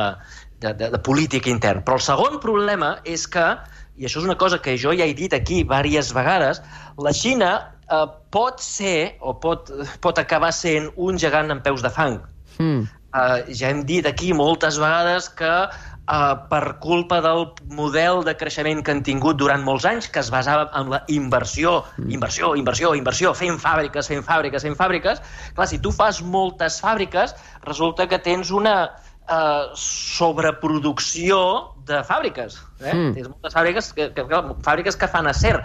de, 0.63 0.73
de, 0.73 0.89
de 0.95 1.03
política 1.05 1.51
intern. 1.53 1.85
Però 1.85 1.99
el 2.01 2.05
segon 2.05 2.41
problema 2.41 2.97
és 3.05 3.27
que 3.29 3.45
i 3.93 4.07
això 4.07 4.23
és 4.23 4.25
una 4.25 4.39
cosa 4.41 4.57
que 4.57 4.73
jo 4.81 4.89
ja 4.97 5.05
he 5.05 5.13
dit 5.13 5.33
aquí 5.37 5.61
diverses 5.61 6.13
vegades, 6.17 6.63
la 6.97 7.13
Xina 7.13 7.51
eh, 7.89 8.05
pot 8.33 8.61
ser, 8.63 9.15
o 9.21 9.35
pot, 9.39 9.71
pot 10.01 10.19
acabar 10.19 10.53
sent, 10.55 10.91
un 10.95 11.19
gegant 11.21 11.51
amb 11.53 11.63
peus 11.65 11.83
de 11.85 11.91
fang. 11.93 12.19
Mm. 12.59 12.85
Uh, 13.13 13.43
ja 13.53 13.69
hem 13.69 13.83
dit 13.85 14.07
aquí 14.09 14.31
moltes 14.33 14.79
vegades 14.81 15.27
que 15.37 15.49
uh, 15.69 16.33
per 16.49 16.79
culpa 16.81 17.19
del 17.21 17.45
model 17.77 18.23
de 18.25 18.33
creixement 18.39 18.81
que 18.81 18.95
han 18.95 19.03
tingut 19.05 19.37
durant 19.37 19.61
molts 19.61 19.85
anys, 19.85 20.07
que 20.09 20.23
es 20.23 20.31
basava 20.33 20.65
en 20.79 20.89
la 20.89 21.03
inversió, 21.13 21.75
inversió, 22.07 22.55
inversió, 22.57 22.95
inversió, 22.97 23.35
fent 23.37 23.61
fàbriques, 23.61 24.09
fent 24.09 24.25
fàbriques, 24.25 24.65
fent 24.65 24.79
fàbriques, 24.79 25.21
clar, 25.53 25.69
si 25.69 25.77
tu 25.77 25.93
fas 25.93 26.23
moltes 26.25 26.79
fàbriques, 26.81 27.37
resulta 27.69 28.09
que 28.09 28.17
tens 28.17 28.49
una 28.49 28.75
uh, 28.89 29.69
sobreproducció 29.77 31.39
de 31.85 32.01
fàbriques. 32.07 32.57
Eh? 32.81 32.93
Mm. 32.93 33.13
Tens 33.15 33.29
moltes 33.29 33.55
fàbriques 33.55 33.91
que, 33.95 34.09
que, 34.15 34.25
que, 34.29 34.41
fàbriques 34.65 34.97
que 34.99 35.09
fan 35.11 35.27
acer, 35.29 35.57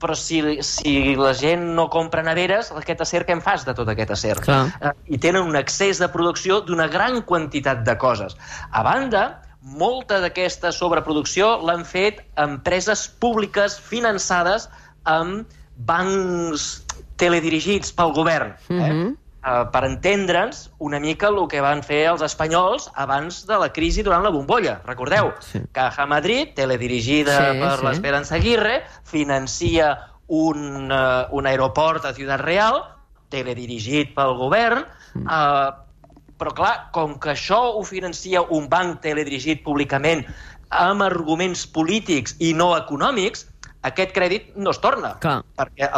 però 0.00 0.16
si, 0.16 0.40
si 0.64 1.14
la 1.18 1.32
gent 1.36 1.62
no 1.76 1.86
compra 1.92 2.24
neveres, 2.24 2.72
aquest 2.76 3.04
acer 3.04 3.22
què 3.28 3.36
en 3.36 3.42
fas 3.44 3.66
de 3.68 3.74
tot 3.76 3.88
aquest 3.92 4.14
acer? 4.16 4.34
Clar. 4.40 4.62
Eh, 4.80 4.92
I 5.16 5.20
tenen 5.20 5.44
un 5.52 5.58
excés 5.60 6.00
de 6.00 6.08
producció 6.12 6.60
d'una 6.64 6.88
gran 6.88 7.20
quantitat 7.28 7.84
de 7.86 7.96
coses. 8.00 8.36
A 8.72 8.82
banda, 8.86 9.24
molta 9.60 10.20
d'aquesta 10.24 10.72
sobreproducció 10.72 11.58
l'han 11.68 11.84
fet 11.84 12.22
empreses 12.40 13.06
públiques 13.20 13.76
finançades 13.90 14.70
amb 15.04 15.58
bancs 15.88 16.70
teledirigits 17.20 17.92
pel 17.92 18.14
govern. 18.16 18.56
Eh? 18.68 18.80
Mhm. 18.80 19.16
Uh, 19.40 19.64
per 19.72 19.86
entendre'ns 19.86 20.66
una 20.84 20.98
mica 21.00 21.30
el 21.32 21.38
que 21.48 21.62
van 21.64 21.80
fer 21.82 22.02
els 22.10 22.20
espanyols 22.20 22.90
abans 23.00 23.46
de 23.48 23.56
la 23.56 23.70
crisi 23.72 24.02
durant 24.04 24.20
la 24.22 24.28
bombolla. 24.34 24.82
Recordeu, 24.84 25.30
Sí. 25.40 25.62
Caja 25.72 26.04
Madrid, 26.04 26.52
teledirigida 26.54 27.38
Sí, 27.38 27.58
per 27.62 27.78
sí. 27.78 27.84
l'Esperanza 27.86 28.34
Aguirre, 28.36 28.82
financia 29.02 29.94
un, 30.28 30.92
uh, 30.92 31.24
un 31.32 31.46
aeroport 31.46 32.04
a 32.04 32.12
Ciutat 32.12 32.44
Real, 32.44 32.82
teledirigit 33.30 34.12
pel 34.14 34.36
govern, 34.36 34.84
uh, 35.24 35.72
però 36.36 36.52
clar, 36.52 36.74
com 36.92 37.16
que 37.18 37.32
això 37.32 37.62
ho 37.78 37.82
financia 37.82 38.42
un 38.42 38.68
banc 38.68 39.00
teledirigit 39.00 39.64
públicament 39.64 40.26
amb 40.68 41.02
arguments 41.02 41.64
polítics 41.66 42.36
i 42.40 42.52
no 42.52 42.74
econòmics, 42.76 43.46
aquest 43.82 44.12
crèdit 44.12 44.52
no 44.56 44.70
es 44.70 44.78
torna. 44.84 45.14
Clar. 45.24 45.40
Perquè 45.56 45.88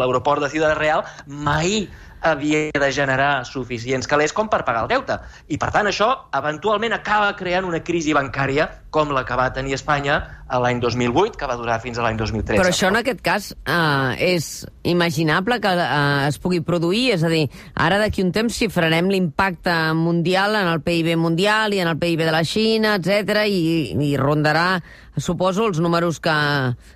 l'aeroport 0.00 0.40
de 0.40 0.48
Ciutat 0.48 0.78
Real 0.78 1.04
mai 1.26 1.88
havia 2.20 2.68
de 2.74 2.90
generar 2.92 3.44
suficients 3.48 4.08
calés 4.10 4.34
com 4.36 4.48
per 4.48 4.62
pagar 4.66 4.84
el 4.86 4.92
deute. 4.92 5.18
I, 5.48 5.58
per 5.60 5.70
tant, 5.74 5.88
això 5.90 6.10
eventualment 6.36 6.94
acaba 6.96 7.32
creant 7.38 7.68
una 7.68 7.82
crisi 7.84 8.14
bancària 8.16 8.68
com 8.90 9.12
la 9.14 9.22
que 9.24 9.36
va 9.38 9.50
tenir 9.54 9.76
Espanya 9.76 10.18
l'any 10.50 10.80
2008, 10.82 11.38
que 11.38 11.46
va 11.46 11.56
durar 11.56 11.78
fins 11.82 11.98
a 11.98 12.04
l'any 12.04 12.18
2013. 12.18 12.58
Però 12.58 12.72
això 12.72 12.88
en 12.90 12.98
aquest 12.98 13.20
cas 13.22 13.50
eh, 13.54 14.34
és 14.34 14.48
imaginable 14.90 15.60
que 15.62 15.74
eh, 15.78 16.26
es 16.26 16.40
pugui 16.42 16.60
produir? 16.66 17.10
És 17.14 17.24
a 17.24 17.30
dir, 17.30 17.44
ara 17.74 18.00
d'aquí 18.02 18.24
un 18.24 18.32
temps 18.34 18.56
xifrarem 18.62 19.10
l'impacte 19.12 19.76
mundial 19.94 20.58
en 20.58 20.72
el 20.72 20.82
PIB 20.82 21.14
mundial 21.20 21.76
i 21.76 21.84
en 21.84 21.92
el 21.92 22.00
PIB 22.00 22.24
de 22.26 22.34
la 22.34 22.42
Xina, 22.42 22.96
etc 22.98 23.46
i, 23.46 23.94
i 23.94 24.16
rondarà, 24.18 24.80
suposo, 25.16 25.66
els 25.66 25.80
números 25.82 26.20
que, 26.22 26.34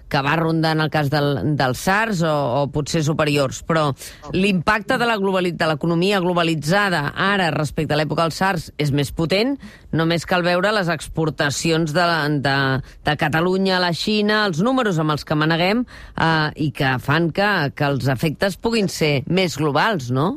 que 0.08 0.20
va 0.22 0.36
rondar 0.36 0.74
en 0.76 0.84
el 0.84 0.90
cas 0.90 1.10
del, 1.10 1.56
del 1.58 1.74
SARS 1.74 2.22
o, 2.22 2.34
o 2.60 2.66
potser 2.72 3.02
superiors. 3.04 3.62
Però 3.66 3.88
l'impacte 4.32 4.98
de 5.00 5.08
la 5.08 5.16
globali- 5.18 5.54
de 5.56 5.68
l'economia 5.70 6.20
globalitzada 6.22 7.12
ara 7.16 7.50
respecte 7.54 7.96
a 7.96 7.98
l'època 7.98 8.26
del 8.26 8.36
SARS 8.36 8.70
és 8.78 8.92
més 8.94 9.10
potent, 9.12 9.56
només 9.92 10.26
cal 10.26 10.46
veure 10.46 10.72
les 10.74 10.88
exportacions 10.92 11.92
de, 11.94 12.06
de, 12.44 12.56
de 13.04 13.16
Catalunya 13.20 13.78
a 13.78 13.82
la 13.88 13.92
Xina, 13.96 14.44
els 14.46 14.62
números 14.62 14.98
amb 15.02 15.14
els 15.16 15.26
que 15.26 15.38
maneguem, 15.38 15.84
eh, 16.14 16.50
i 16.56 16.70
que 16.74 16.96
fan 17.02 17.30
que, 17.34 17.50
que 17.74 17.90
els 17.90 18.08
efectes 18.10 18.56
puguin 18.56 18.88
ser 18.88 19.22
més 19.26 19.58
globals, 19.58 20.10
no? 20.14 20.36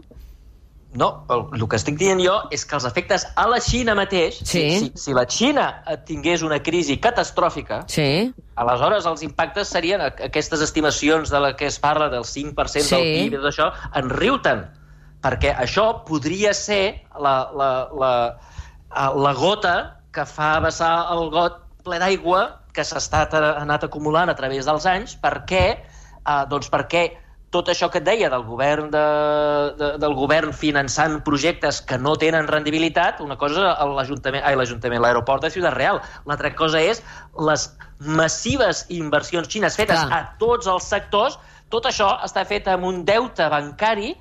No, 0.93 1.25
el, 1.29 1.41
el 1.59 1.67
que 1.69 1.75
estic 1.75 1.97
dient 1.99 2.21
jo 2.23 2.33
és 2.55 2.63
que 2.65 2.77
els 2.77 2.85
efectes 2.87 3.25
a 3.35 3.43
la 3.51 3.59
Xina 3.61 3.93
mateix, 3.93 4.37
Sí. 4.39 4.61
si, 4.79 4.91
si, 4.95 5.13
la 5.13 5.25
Xina 5.27 5.83
eh, 5.85 5.97
tingués 6.07 6.41
una 6.41 6.61
crisi 6.63 6.95
catastròfica, 7.03 7.83
Sí. 7.91 8.33
aleshores 8.55 9.05
els 9.05 9.21
impactes 9.21 9.67
serien 9.67 10.01
aquestes 10.01 10.61
estimacions 10.61 11.29
de 11.29 11.39
la 11.43 11.55
que 11.55 11.67
es 11.67 11.77
parla 11.79 12.07
del 12.09 12.23
5% 12.23 12.87
Sí. 12.87 12.95
del 12.95 13.03
PIB 13.03 13.33
i 13.33 13.37
tot 13.41 13.49
això, 13.51 13.71
en 13.93 14.09
riuten, 14.09 14.65
perquè 15.21 15.53
això 15.57 16.03
podria 16.05 16.53
ser 16.53 17.03
la, 17.19 17.51
la, 17.53 17.69
la, 17.99 18.13
eh, 18.95 19.11
la 19.19 19.33
gota 19.33 19.75
que 20.13 20.25
fa 20.25 20.59
vessar 20.63 21.11
el 21.13 21.29
got 21.29 21.59
ple 21.83 21.99
d'aigua 21.99 22.61
que 22.73 22.83
s'ha 22.85 22.99
ha 23.21 23.61
anat 23.61 23.83
acumulant 23.83 24.29
a 24.29 24.35
través 24.35 24.65
dels 24.65 24.85
anys 24.85 25.17
perquè, 25.21 25.65
eh, 25.77 26.43
doncs 26.49 26.71
perquè 26.71 27.11
tot 27.53 27.69
això 27.71 27.87
que 27.91 28.01
et 28.01 28.05
deia 28.05 28.29
del 28.29 28.43
govern, 28.43 28.89
de, 28.91 29.03
de, 29.79 29.91
del 30.01 30.15
govern 30.17 30.51
finançant 30.53 31.21
projectes 31.23 31.79
que 31.87 31.97
no 31.97 32.17
tenen 32.19 32.47
rendibilitat, 32.49 33.21
una 33.23 33.37
cosa 33.39 33.71
és 33.71 33.93
l'Ajuntament, 33.95 34.43
ai, 34.43 34.57
l'Ajuntament, 34.59 35.01
l'aeroport 35.03 35.45
de 35.45 35.51
Ciutat 35.53 35.75
Real, 35.77 36.01
l'altra 36.27 36.51
cosa 36.59 36.81
és 36.83 37.01
les 37.49 37.69
massives 38.19 38.85
inversions 38.93 39.47
xines 39.51 39.79
fetes 39.79 40.03
Clar. 40.03 40.19
a 40.19 40.39
tots 40.41 40.67
els 40.67 40.89
sectors, 40.91 41.39
tot 41.71 41.87
això 41.87 42.13
està 42.27 42.43
fet 42.47 42.67
amb 42.71 42.87
un 42.87 43.03
deute 43.07 43.47
bancari 43.51 44.13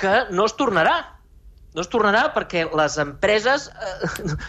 que 0.00 0.14
no 0.30 0.46
es 0.46 0.54
tornarà. 0.58 0.96
No 1.74 1.84
es 1.84 1.88
tornarà 1.88 2.32
perquè 2.34 2.64
les 2.74 2.96
empreses 2.98 3.68
eh, 3.70 4.08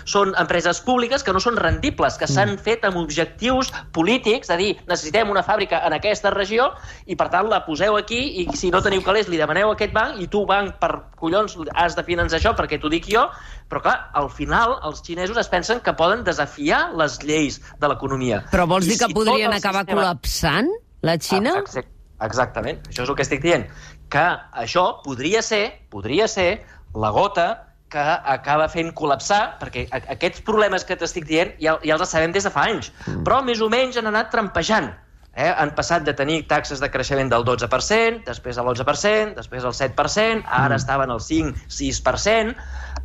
són 0.09 0.31
empreses 0.41 0.79
públiques 0.81 1.21
que 1.21 1.33
no 1.35 1.39
són 1.43 1.57
rendibles, 1.59 2.15
que 2.17 2.25
s'han 2.25 2.55
fet 2.57 2.81
amb 2.87 2.97
objectius 2.97 3.69
polítics, 3.93 4.49
de 4.49 4.57
dir, 4.57 4.69
necessitem 4.89 5.29
una 5.29 5.43
fàbrica 5.45 5.83
en 5.85 5.93
aquesta 5.93 6.31
regió 6.33 6.71
i, 7.05 7.15
per 7.15 7.27
tant, 7.29 7.45
la 7.51 7.59
poseu 7.65 7.95
aquí 7.99 8.21
i 8.41 8.47
si 8.57 8.71
no 8.73 8.81
teniu 8.81 9.03
calés 9.05 9.29
li 9.29 9.37
demaneu 9.37 9.69
a 9.69 9.75
aquest 9.77 9.93
banc 9.93 10.17
i 10.23 10.25
tu, 10.33 10.45
banc, 10.49 10.79
per 10.81 10.91
collons, 11.21 11.55
has 11.77 11.93
de 11.95 12.03
finançar 12.07 12.39
això 12.41 12.55
perquè 12.57 12.81
t'ho 12.81 12.89
dic 12.89 13.05
jo. 13.13 13.27
Però, 13.69 13.83
clar, 13.85 13.95
al 14.17 14.31
final 14.33 14.79
els 14.89 15.03
xinesos 15.05 15.37
es 15.37 15.47
pensen 15.47 15.79
que 15.85 15.93
poden 15.93 16.25
desafiar 16.25 16.87
les 16.97 17.19
lleis 17.21 17.61
de 17.79 17.87
l'economia. 17.87 18.41
Però 18.51 18.65
vols 18.67 18.89
I 18.89 18.95
dir 18.95 18.99
que 19.05 19.11
si 19.13 19.13
podrien 19.13 19.53
acabar 19.53 19.85
sistema- 19.85 20.01
col·lapsant, 20.09 20.73
la 21.05 21.19
Xina? 21.21 21.53
Ah, 21.59 21.65
exac- 21.67 21.97
Exactament, 22.21 22.83
això 22.85 23.01
és 23.01 23.09
el 23.09 23.15
que 23.17 23.23
estic 23.25 23.41
dient. 23.41 23.63
Que 24.11 24.21
això 24.53 25.01
podria 25.01 25.41
ser, 25.41 25.87
podria 25.89 26.27
ser 26.29 26.61
la 26.95 27.11
gota 27.11 27.49
que 27.91 27.99
acaba 27.99 28.69
fent 28.71 28.93
col·lapsar, 28.95 29.59
perquè 29.59 29.85
aquests 29.91 30.41
problemes 30.47 30.85
que 30.87 30.95
t'estic 30.95 31.25
dient 31.27 31.51
ja, 31.59 31.75
ja 31.83 31.97
els 31.97 32.09
sabem 32.09 32.31
des 32.31 32.47
de 32.47 32.51
fa 32.53 32.63
anys, 32.69 32.91
Mm. 33.05 33.23
però 33.27 33.41
més 33.43 33.59
o 33.61 33.67
menys 33.69 33.97
han 33.97 34.07
anat 34.07 34.31
trampejant. 34.31 34.93
Eh? 35.33 35.47
Han 35.47 35.71
passat 35.75 36.03
de 36.03 36.13
tenir 36.13 36.41
taxes 36.47 36.79
de 36.79 36.89
creixement 36.91 37.29
del 37.31 37.43
12%, 37.47 38.23
després 38.25 38.55
de 38.55 38.63
l'11%, 38.63 39.35
després 39.35 39.63
del 39.63 39.71
7%, 39.71 40.43
ara 40.47 40.75
estaven 40.75 41.11
al 41.11 41.19
5-6%, 41.23 42.55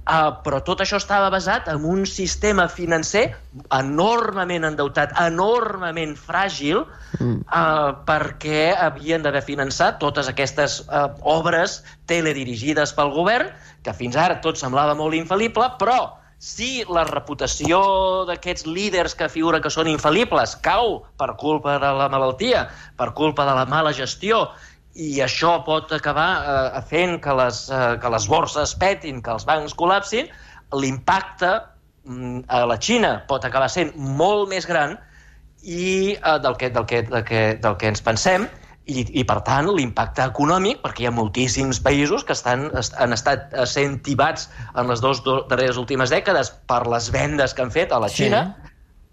uh, 0.06 0.30
però 0.42 0.62
tot 0.64 0.80
això 0.82 1.00
estava 1.02 1.28
basat 1.34 1.68
en 1.68 1.84
un 1.84 2.06
sistema 2.06 2.68
financer 2.72 3.28
enormement 3.74 4.64
endeutat, 4.70 5.14
enormement 5.26 6.16
fràgil, 6.16 6.86
Mm. 7.16 7.46
uh, 7.48 7.94
perquè 8.04 8.74
havien 8.76 9.22
d'haver 9.24 9.40
finançat 9.46 9.98
totes 10.02 10.28
aquestes 10.28 10.82
uh, 10.84 11.06
obres 11.22 11.78
teledirigides 12.10 12.92
pel 12.92 13.12
govern, 13.14 13.48
que 13.86 13.94
fins 13.96 14.18
ara 14.20 14.40
tot 14.44 14.58
semblava 14.60 14.96
molt 14.98 15.16
infal·lible, 15.16 15.70
però 15.80 16.18
si 16.38 16.84
la 16.92 17.06
reputació 17.08 17.78
d'aquests 18.28 18.66
líders 18.68 19.14
que 19.16 19.30
figuren 19.32 19.62
que 19.64 19.72
són 19.72 19.88
infal·libles 19.88 20.58
cau 20.66 20.98
per 21.16 21.32
culpa 21.40 21.78
de 21.80 21.92
la 21.96 22.10
malaltia, 22.12 22.66
per 22.98 23.14
culpa 23.16 23.46
de 23.48 23.54
la 23.56 23.64
mala 23.70 23.94
gestió, 23.96 24.50
i 24.96 25.20
això 25.20 25.58
pot 25.66 25.90
acabar 25.92 26.28
eh, 26.40 26.82
fent 26.88 27.18
que 27.20 27.34
les, 27.36 27.66
eh, 27.70 27.96
que 28.00 28.10
les 28.14 28.26
borses 28.32 28.72
petin, 28.80 29.20
que 29.22 29.34
els 29.34 29.44
bancs 29.48 29.74
col·lapsin, 29.76 30.28
l'impacte 30.72 31.50
mm, 32.06 32.46
a 32.48 32.62
la 32.66 32.78
Xina 32.80 33.10
pot 33.28 33.44
acabar 33.44 33.68
sent 33.72 33.92
molt 33.96 34.48
més 34.50 34.66
gran 34.66 34.96
i 35.62 36.14
eh, 36.16 36.38
del, 36.42 36.56
que, 36.56 36.70
del, 36.70 36.86
que, 36.88 37.02
del, 37.08 37.24
que, 37.28 37.42
del 37.62 37.76
que 37.80 37.90
ens 37.92 38.02
pensem 38.06 38.48
i, 38.86 39.02
i 39.18 39.24
per 39.26 39.40
tant, 39.42 39.66
l'impacte 39.74 40.22
econòmic, 40.30 40.78
perquè 40.84 41.02
hi 41.02 41.08
ha 41.10 41.14
moltíssims 41.14 41.80
països 41.82 42.22
que 42.24 42.36
estan, 42.36 42.68
est- 42.78 42.94
han 43.02 43.12
estat 43.16 43.50
sent 43.66 43.98
tibats 44.06 44.48
en 44.78 44.86
les 44.92 45.02
dues 45.02 45.20
darreres 45.50 45.76
últimes 45.82 46.12
dècades 46.14 46.52
per 46.70 46.84
les 46.86 47.08
vendes 47.10 47.52
que 47.54 47.64
han 47.66 47.72
fet 47.74 47.90
a 47.92 47.98
la 47.98 48.08
Sí. 48.08 48.28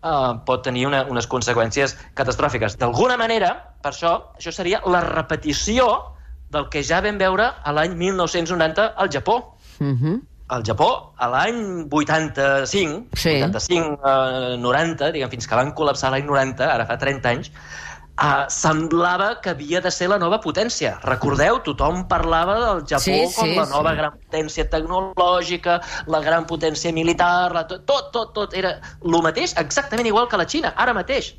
Eh, 0.03 0.33
pot 0.45 0.63
tenir 0.65 0.83
una, 0.89 1.05
unes 1.07 1.27
conseqüències 1.31 1.95
catastròfiques. 2.17 2.75
D'alguna 2.81 3.15
manera, 3.19 3.53
per 3.83 3.93
això, 3.93 4.17
això 4.35 4.51
seria 4.51 4.81
la 4.85 4.99
repetició 5.05 5.87
del 6.51 6.67
que 6.69 6.83
ja 6.83 6.99
vam 7.01 7.17
veure 7.21 7.47
a 7.63 7.71
l'any 7.71 7.95
1990 7.95 8.93
al 8.99 9.09
Japó. 9.09 9.37
Uh 9.79 9.95
-huh. 9.95 10.19
Al 10.53 10.63
Japó, 10.63 11.13
a 11.17 11.27
l'any 11.29 11.87
85, 11.89 13.07
Sí. 13.13 13.41
85, 13.41 13.99
eh, 14.03 14.57
90, 14.59 15.11
diguem, 15.11 15.29
fins 15.29 15.47
que 15.47 15.55
van 15.55 15.73
col·lapsar 15.73 16.11
l'any 16.11 16.25
90, 16.25 16.67
ara 16.73 16.85
fa 16.85 16.97
30 16.97 17.29
anys, 17.29 17.51
eh, 18.21 18.45
semblava 18.49 19.41
que 19.41 19.49
havia 19.49 19.81
de 19.81 19.91
ser 19.91 20.09
la 20.11 20.19
nova 20.21 20.39
potència. 20.43 20.97
Recordeu, 21.03 21.59
tothom 21.65 22.03
parlava 22.07 22.57
del 22.61 22.83
Japó 22.89 23.03
Sí, 23.05 23.19
com 23.35 23.49
sí, 23.49 23.55
la 23.57 23.65
nova 23.71 23.93
sí. 23.93 24.01
gran 24.01 24.17
potència 24.17 24.67
tecnològica, 24.69 25.79
la 26.07 26.21
gran 26.25 26.45
potència 26.49 26.93
militar, 26.93 27.53
la, 27.53 27.65
tot, 27.69 27.85
tot, 27.89 28.11
tot, 28.15 28.33
tot 28.33 28.53
era 28.57 28.77
el 29.03 29.21
mateix, 29.25 29.55
exactament 29.57 30.07
igual 30.09 30.29
que 30.29 30.37
la 30.37 30.47
Xina, 30.49 30.73
ara 30.77 30.93
mateix. 30.93 31.33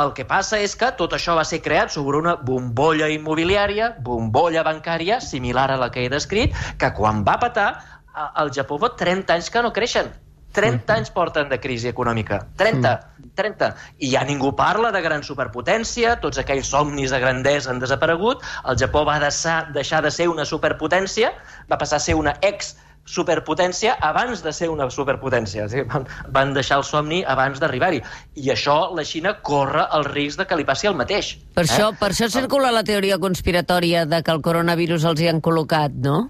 El 0.00 0.12
que 0.14 0.24
passa 0.24 0.60
és 0.62 0.76
que 0.78 0.92
tot 0.96 1.12
això 1.16 1.34
va 1.34 1.44
ser 1.44 1.58
creat 1.64 1.90
sobre 1.90 2.20
una 2.20 2.36
bombolla 2.36 3.08
immobiliària, 3.10 3.96
bombolla 4.06 4.62
bancària, 4.62 5.18
similar 5.20 5.66
a 5.74 5.78
la 5.80 5.90
que 5.90 6.04
he 6.04 6.12
descrit, 6.12 6.54
que 6.78 6.92
quan 6.94 7.24
va 7.26 7.40
patar, 7.42 7.70
al 8.14 8.52
Japó 8.54 8.78
fa 8.78 8.94
30 8.96 9.34
anys 9.34 9.50
que 9.50 9.62
no 9.62 9.72
creixen. 9.72 10.10
30 10.56 10.94
anys 10.96 11.10
porten 11.14 11.48
de 11.50 11.60
crisi 11.62 11.88
econòmica. 11.90 12.40
30, 12.58 12.94
30. 13.38 13.70
I 14.02 14.12
ja 14.14 14.24
ningú 14.26 14.52
parla 14.58 14.90
de 14.94 15.02
gran 15.04 15.24
superpotència, 15.26 16.16
tots 16.22 16.42
aquells 16.42 16.70
somnis 16.74 17.14
de 17.14 17.20
grandesa 17.22 17.70
han 17.70 17.80
desaparegut, 17.82 18.44
el 18.66 18.78
Japó 18.80 19.04
va 19.06 19.20
deixar, 19.22 19.62
deixar 19.74 20.02
de 20.02 20.10
ser 20.10 20.28
una 20.28 20.46
superpotència, 20.48 21.32
va 21.70 21.78
passar 21.78 22.00
a 22.00 22.06
ser 22.06 22.18
una 22.18 22.36
ex 22.42 22.74
superpotència 23.10 23.96
abans 24.06 24.42
de 24.44 24.52
ser 24.52 24.68
una 24.70 24.88
superpotència. 24.92 25.64
És 25.66 25.74
dir, 25.74 25.84
van, 25.90 26.06
van 26.30 26.52
deixar 26.54 26.80
el 26.80 26.84
somni 26.86 27.22
abans 27.26 27.60
d'arribar-hi. 27.62 28.02
I 28.42 28.52
això 28.54 28.78
la 28.94 29.04
Xina 29.06 29.36
corre 29.46 29.86
el 29.96 30.04
risc 30.10 30.42
de 30.42 30.46
que 30.46 30.58
li 30.58 30.66
passi 30.68 30.90
el 30.90 30.98
mateix. 30.98 31.32
Per, 31.54 31.64
eh? 31.64 31.68
això, 31.68 31.90
per 31.98 32.12
això 32.12 32.30
circula 32.30 32.72
la 32.74 32.84
teoria 32.86 33.18
conspiratòria 33.18 34.04
de 34.06 34.22
que 34.22 34.34
el 34.34 34.44
coronavirus 34.44 35.08
els 35.10 35.22
hi 35.22 35.30
han 35.32 35.42
col·locat, 35.42 35.96
no? 36.04 36.28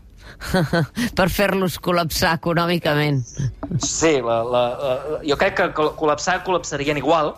per 1.19 1.29
fer-los 1.33 1.79
col·lapsar 1.83 2.35
econòmicament. 2.39 3.23
Sí, 3.79 4.17
la, 4.25 4.41
la, 4.45 4.65
la, 4.81 5.21
jo 5.27 5.39
crec 5.41 5.57
que 5.61 5.71
col·lapsar 5.77 6.41
col·lapsarien 6.47 7.01
igual, 7.01 7.35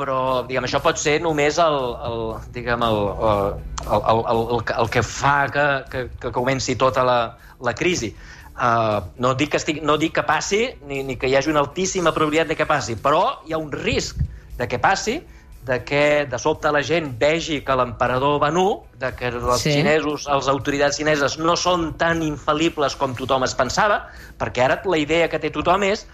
però 0.00 0.18
diguem, 0.48 0.64
això 0.64 0.80
pot 0.82 0.98
ser 1.00 1.18
només 1.20 1.58
el, 1.60 1.78
el, 2.08 2.20
diguem, 2.54 2.82
el, 2.86 3.00
el, 3.30 3.40
el, 3.86 4.04
el, 4.14 4.44
el, 4.56 4.62
el 4.84 4.92
que 4.92 5.02
fa 5.04 5.38
que, 5.52 5.66
que, 5.92 6.04
que 6.22 6.32
comenci 6.34 6.76
tota 6.80 7.04
la, 7.04 7.20
la 7.60 7.74
crisi. 7.76 8.14
Uh, 8.60 9.00
no, 9.22 9.32
dic 9.40 9.54
que 9.54 9.60
estic, 9.60 9.78
no 9.86 9.96
dic 9.96 10.12
que 10.18 10.24
passi 10.28 10.66
ni, 10.88 11.00
ni 11.08 11.16
que 11.16 11.30
hi 11.30 11.36
hagi 11.38 11.48
una 11.48 11.62
altíssima 11.64 12.12
probabilitat 12.12 12.50
de 12.50 12.56
que 12.58 12.66
passi, 12.68 12.96
però 13.00 13.40
hi 13.48 13.54
ha 13.56 13.60
un 13.60 13.70
risc 13.72 14.20
de 14.58 14.66
que 14.68 14.80
passi 14.82 15.16
de 15.66 15.82
que 15.84 16.26
de 16.30 16.38
sobte 16.40 16.70
la 16.72 16.80
gent 16.82 17.12
vegi 17.20 17.60
que 17.64 17.76
l'emperador 17.76 18.38
Benú, 18.40 18.82
de 19.00 19.12
que 19.16 19.28
els 19.28 19.60
sí. 19.60 19.74
xinesos, 19.76 20.26
les 20.30 20.48
autoritats 20.48 20.96
xineses 20.96 21.36
no 21.38 21.56
són 21.56 21.92
tan 22.00 22.24
infal·libles 22.24 22.96
com 22.96 23.14
tothom 23.18 23.44
es 23.44 23.54
pensava, 23.58 24.06
perquè 24.40 24.64
ara 24.64 24.80
la 24.88 24.98
idea 24.98 25.28
que 25.28 25.40
té 25.42 25.52
tothom 25.52 25.84
és 25.90 26.06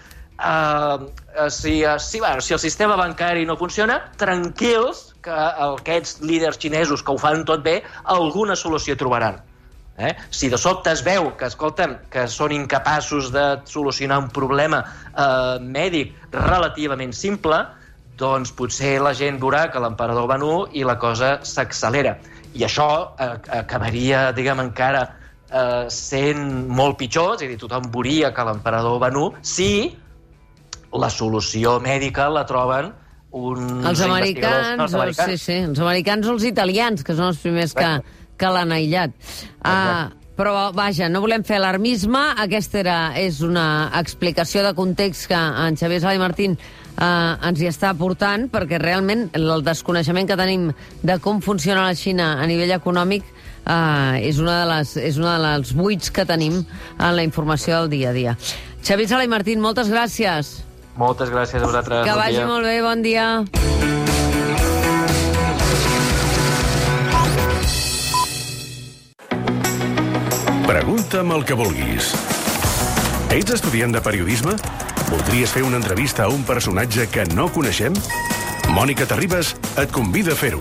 uh, 0.43 1.07
si, 1.49 1.85
uh, 1.87 1.99
si, 1.99 2.21
bueno, 2.21 2.41
si 2.41 2.55
el 2.55 2.61
sistema 2.61 2.97
bancari 2.97 3.47
no 3.47 3.57
funciona, 3.57 4.01
tranquils 4.19 5.13
que 5.23 5.35
aquests 5.35 6.21
líders 6.27 6.59
xinesos 6.59 7.03
que 7.03 7.15
ho 7.15 7.19
fan 7.19 7.45
tot 7.47 7.63
bé, 7.63 7.83
alguna 8.05 8.57
solució 8.57 8.97
trobaran. 8.99 9.41
Eh? 9.97 10.13
Si 10.29 10.51
de 10.53 10.59
sobte 10.61 10.93
es 10.93 11.01
veu 11.05 11.31
que, 11.41 11.49
escolta'm, 11.49 11.97
que 12.13 12.27
són 12.29 12.53
incapaços 12.53 13.31
de 13.33 13.47
solucionar 13.65 14.19
un 14.21 14.29
problema 14.29 14.83
eh, 14.85 15.57
mèdic 15.63 16.13
relativament 16.35 17.15
simple, 17.17 17.63
doncs 18.17 18.53
potser 18.57 18.97
la 19.03 19.13
gent 19.17 19.39
veurà 19.43 19.67
que 19.73 19.83
l'emperador 19.83 20.29
va 20.31 20.39
nu 20.41 20.65
i 20.73 20.85
la 20.89 20.97
cosa 20.99 21.37
s'accelera. 21.45 22.17
I 22.57 22.65
això 22.65 22.89
eh, 23.21 23.31
acabaria, 23.61 24.31
diguem, 24.37 24.63
encara 24.65 25.05
eh, 25.07 25.87
sent 25.93 26.69
molt 26.73 26.97
pitjor, 27.01 27.37
és 27.37 27.45
a 27.45 27.51
dir, 27.51 27.59
tothom 27.61 27.91
veuria 27.93 28.33
que 28.35 28.47
l'emperador 28.49 29.01
va 29.03 29.11
nu, 29.13 29.31
si 29.43 29.71
la 30.97 31.11
solució 31.13 31.77
mèdica 31.83 32.31
la 32.33 32.47
troben 32.49 32.93
uns 33.37 33.89
els 33.91 34.01
americans, 34.01 34.95
americans. 34.95 35.35
sí, 35.35 35.37
sí, 35.43 35.57
els 35.67 35.81
americans 35.83 36.27
o 36.27 36.37
els 36.37 36.47
italians, 36.49 37.03
que 37.05 37.17
són 37.17 37.35
els 37.35 37.43
primers 37.43 37.75
que, 37.77 37.91
que 38.41 38.53
l'han 38.53 38.73
aïllat. 38.73 39.13
Uh, 39.61 40.09
però, 40.37 40.71
vaja, 40.77 41.11
no 41.13 41.21
volem 41.25 41.45
fer 41.49 41.59
alarmisme. 41.59 42.23
Aquesta 42.45 42.81
era, 42.81 42.97
és 43.17 43.43
una 43.45 43.91
explicació 44.01 44.65
de 44.65 44.73
context 44.77 45.29
que 45.31 45.37
en 45.37 45.77
Xavier 45.81 46.01
Sala 46.05 46.17
i 46.17 46.23
Martín 46.23 46.57
eh, 46.97 47.49
ens 47.49 47.61
hi 47.61 47.69
està 47.71 47.91
aportant, 47.93 48.49
perquè 48.53 48.81
realment 48.83 49.29
el 49.37 49.65
desconeixement 49.67 50.29
que 50.29 50.39
tenim 50.39 50.71
de 51.03 51.19
com 51.23 51.43
funciona 51.45 51.87
la 51.87 51.97
Xina 51.97 52.35
a 52.41 52.47
nivell 52.49 52.75
econòmic 52.77 53.25
eh, 53.67 54.27
és, 54.27 54.41
una 54.43 54.61
de 54.63 54.71
les, 54.73 54.97
és 55.13 55.19
una 55.21 55.37
dels 55.43 55.75
buits 55.77 56.11
que 56.11 56.27
tenim 56.29 56.63
en 56.63 57.17
la 57.17 57.27
informació 57.27 57.83
del 57.83 57.93
dia 57.97 58.11
a 58.11 58.17
dia. 58.17 58.37
Xavier 58.87 59.09
Sala 59.11 59.27
i 59.27 59.31
Martín, 59.31 59.61
moltes 59.61 59.91
gràcies. 59.91 60.61
Moltes 60.97 61.29
gràcies 61.33 61.61
a 61.61 61.67
vosaltres. 61.67 62.05
Que 62.07 62.15
bon 62.15 62.23
vagi 62.23 62.39
dia. 62.39 62.47
molt 62.47 62.65
bé, 62.65 62.81
bon 62.83 63.03
dia. 63.05 63.27
Pregunta'm 70.67 71.31
el 71.37 71.45
que 71.47 71.55
vulguis. 71.55 72.11
Ets 73.35 73.55
estudiant 73.59 73.93
de 73.95 74.01
periodisme? 74.03 74.57
Voldries 75.11 75.53
fer 75.55 75.63
una 75.63 75.79
entrevista 75.79 76.25
a 76.25 76.29
un 76.33 76.43
personatge 76.45 77.07
que 77.13 77.25
no 77.35 77.47
coneixem? 77.55 77.95
Mònica 78.75 79.07
Terribas 79.07 79.55
et 79.79 79.93
convida 79.95 80.35
a 80.35 80.39
fer-ho. 80.39 80.61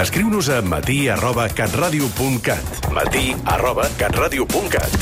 Escriu-nos 0.00 0.48
a 0.48 0.62
matí 0.64 1.04
arroba 1.12 1.48
catradio.cat 1.52 2.88
matí 2.96 3.34
arroba 3.44 3.88
catradio.cat 4.00 4.96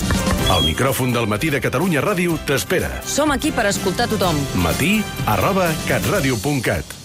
El 0.50 0.64
micròfon 0.66 1.14
del 1.14 1.28
matí 1.30 1.50
de 1.54 1.60
Catalunya 1.62 2.02
Ràdio 2.02 2.40
t'espera. 2.46 2.90
Som 3.06 3.30
aquí 3.30 3.54
per 3.54 3.68
escoltar 3.70 4.10
tothom. 4.10 4.38
Matí 4.58 4.96
arroba 5.30 5.70
catradio.cat 5.86 6.99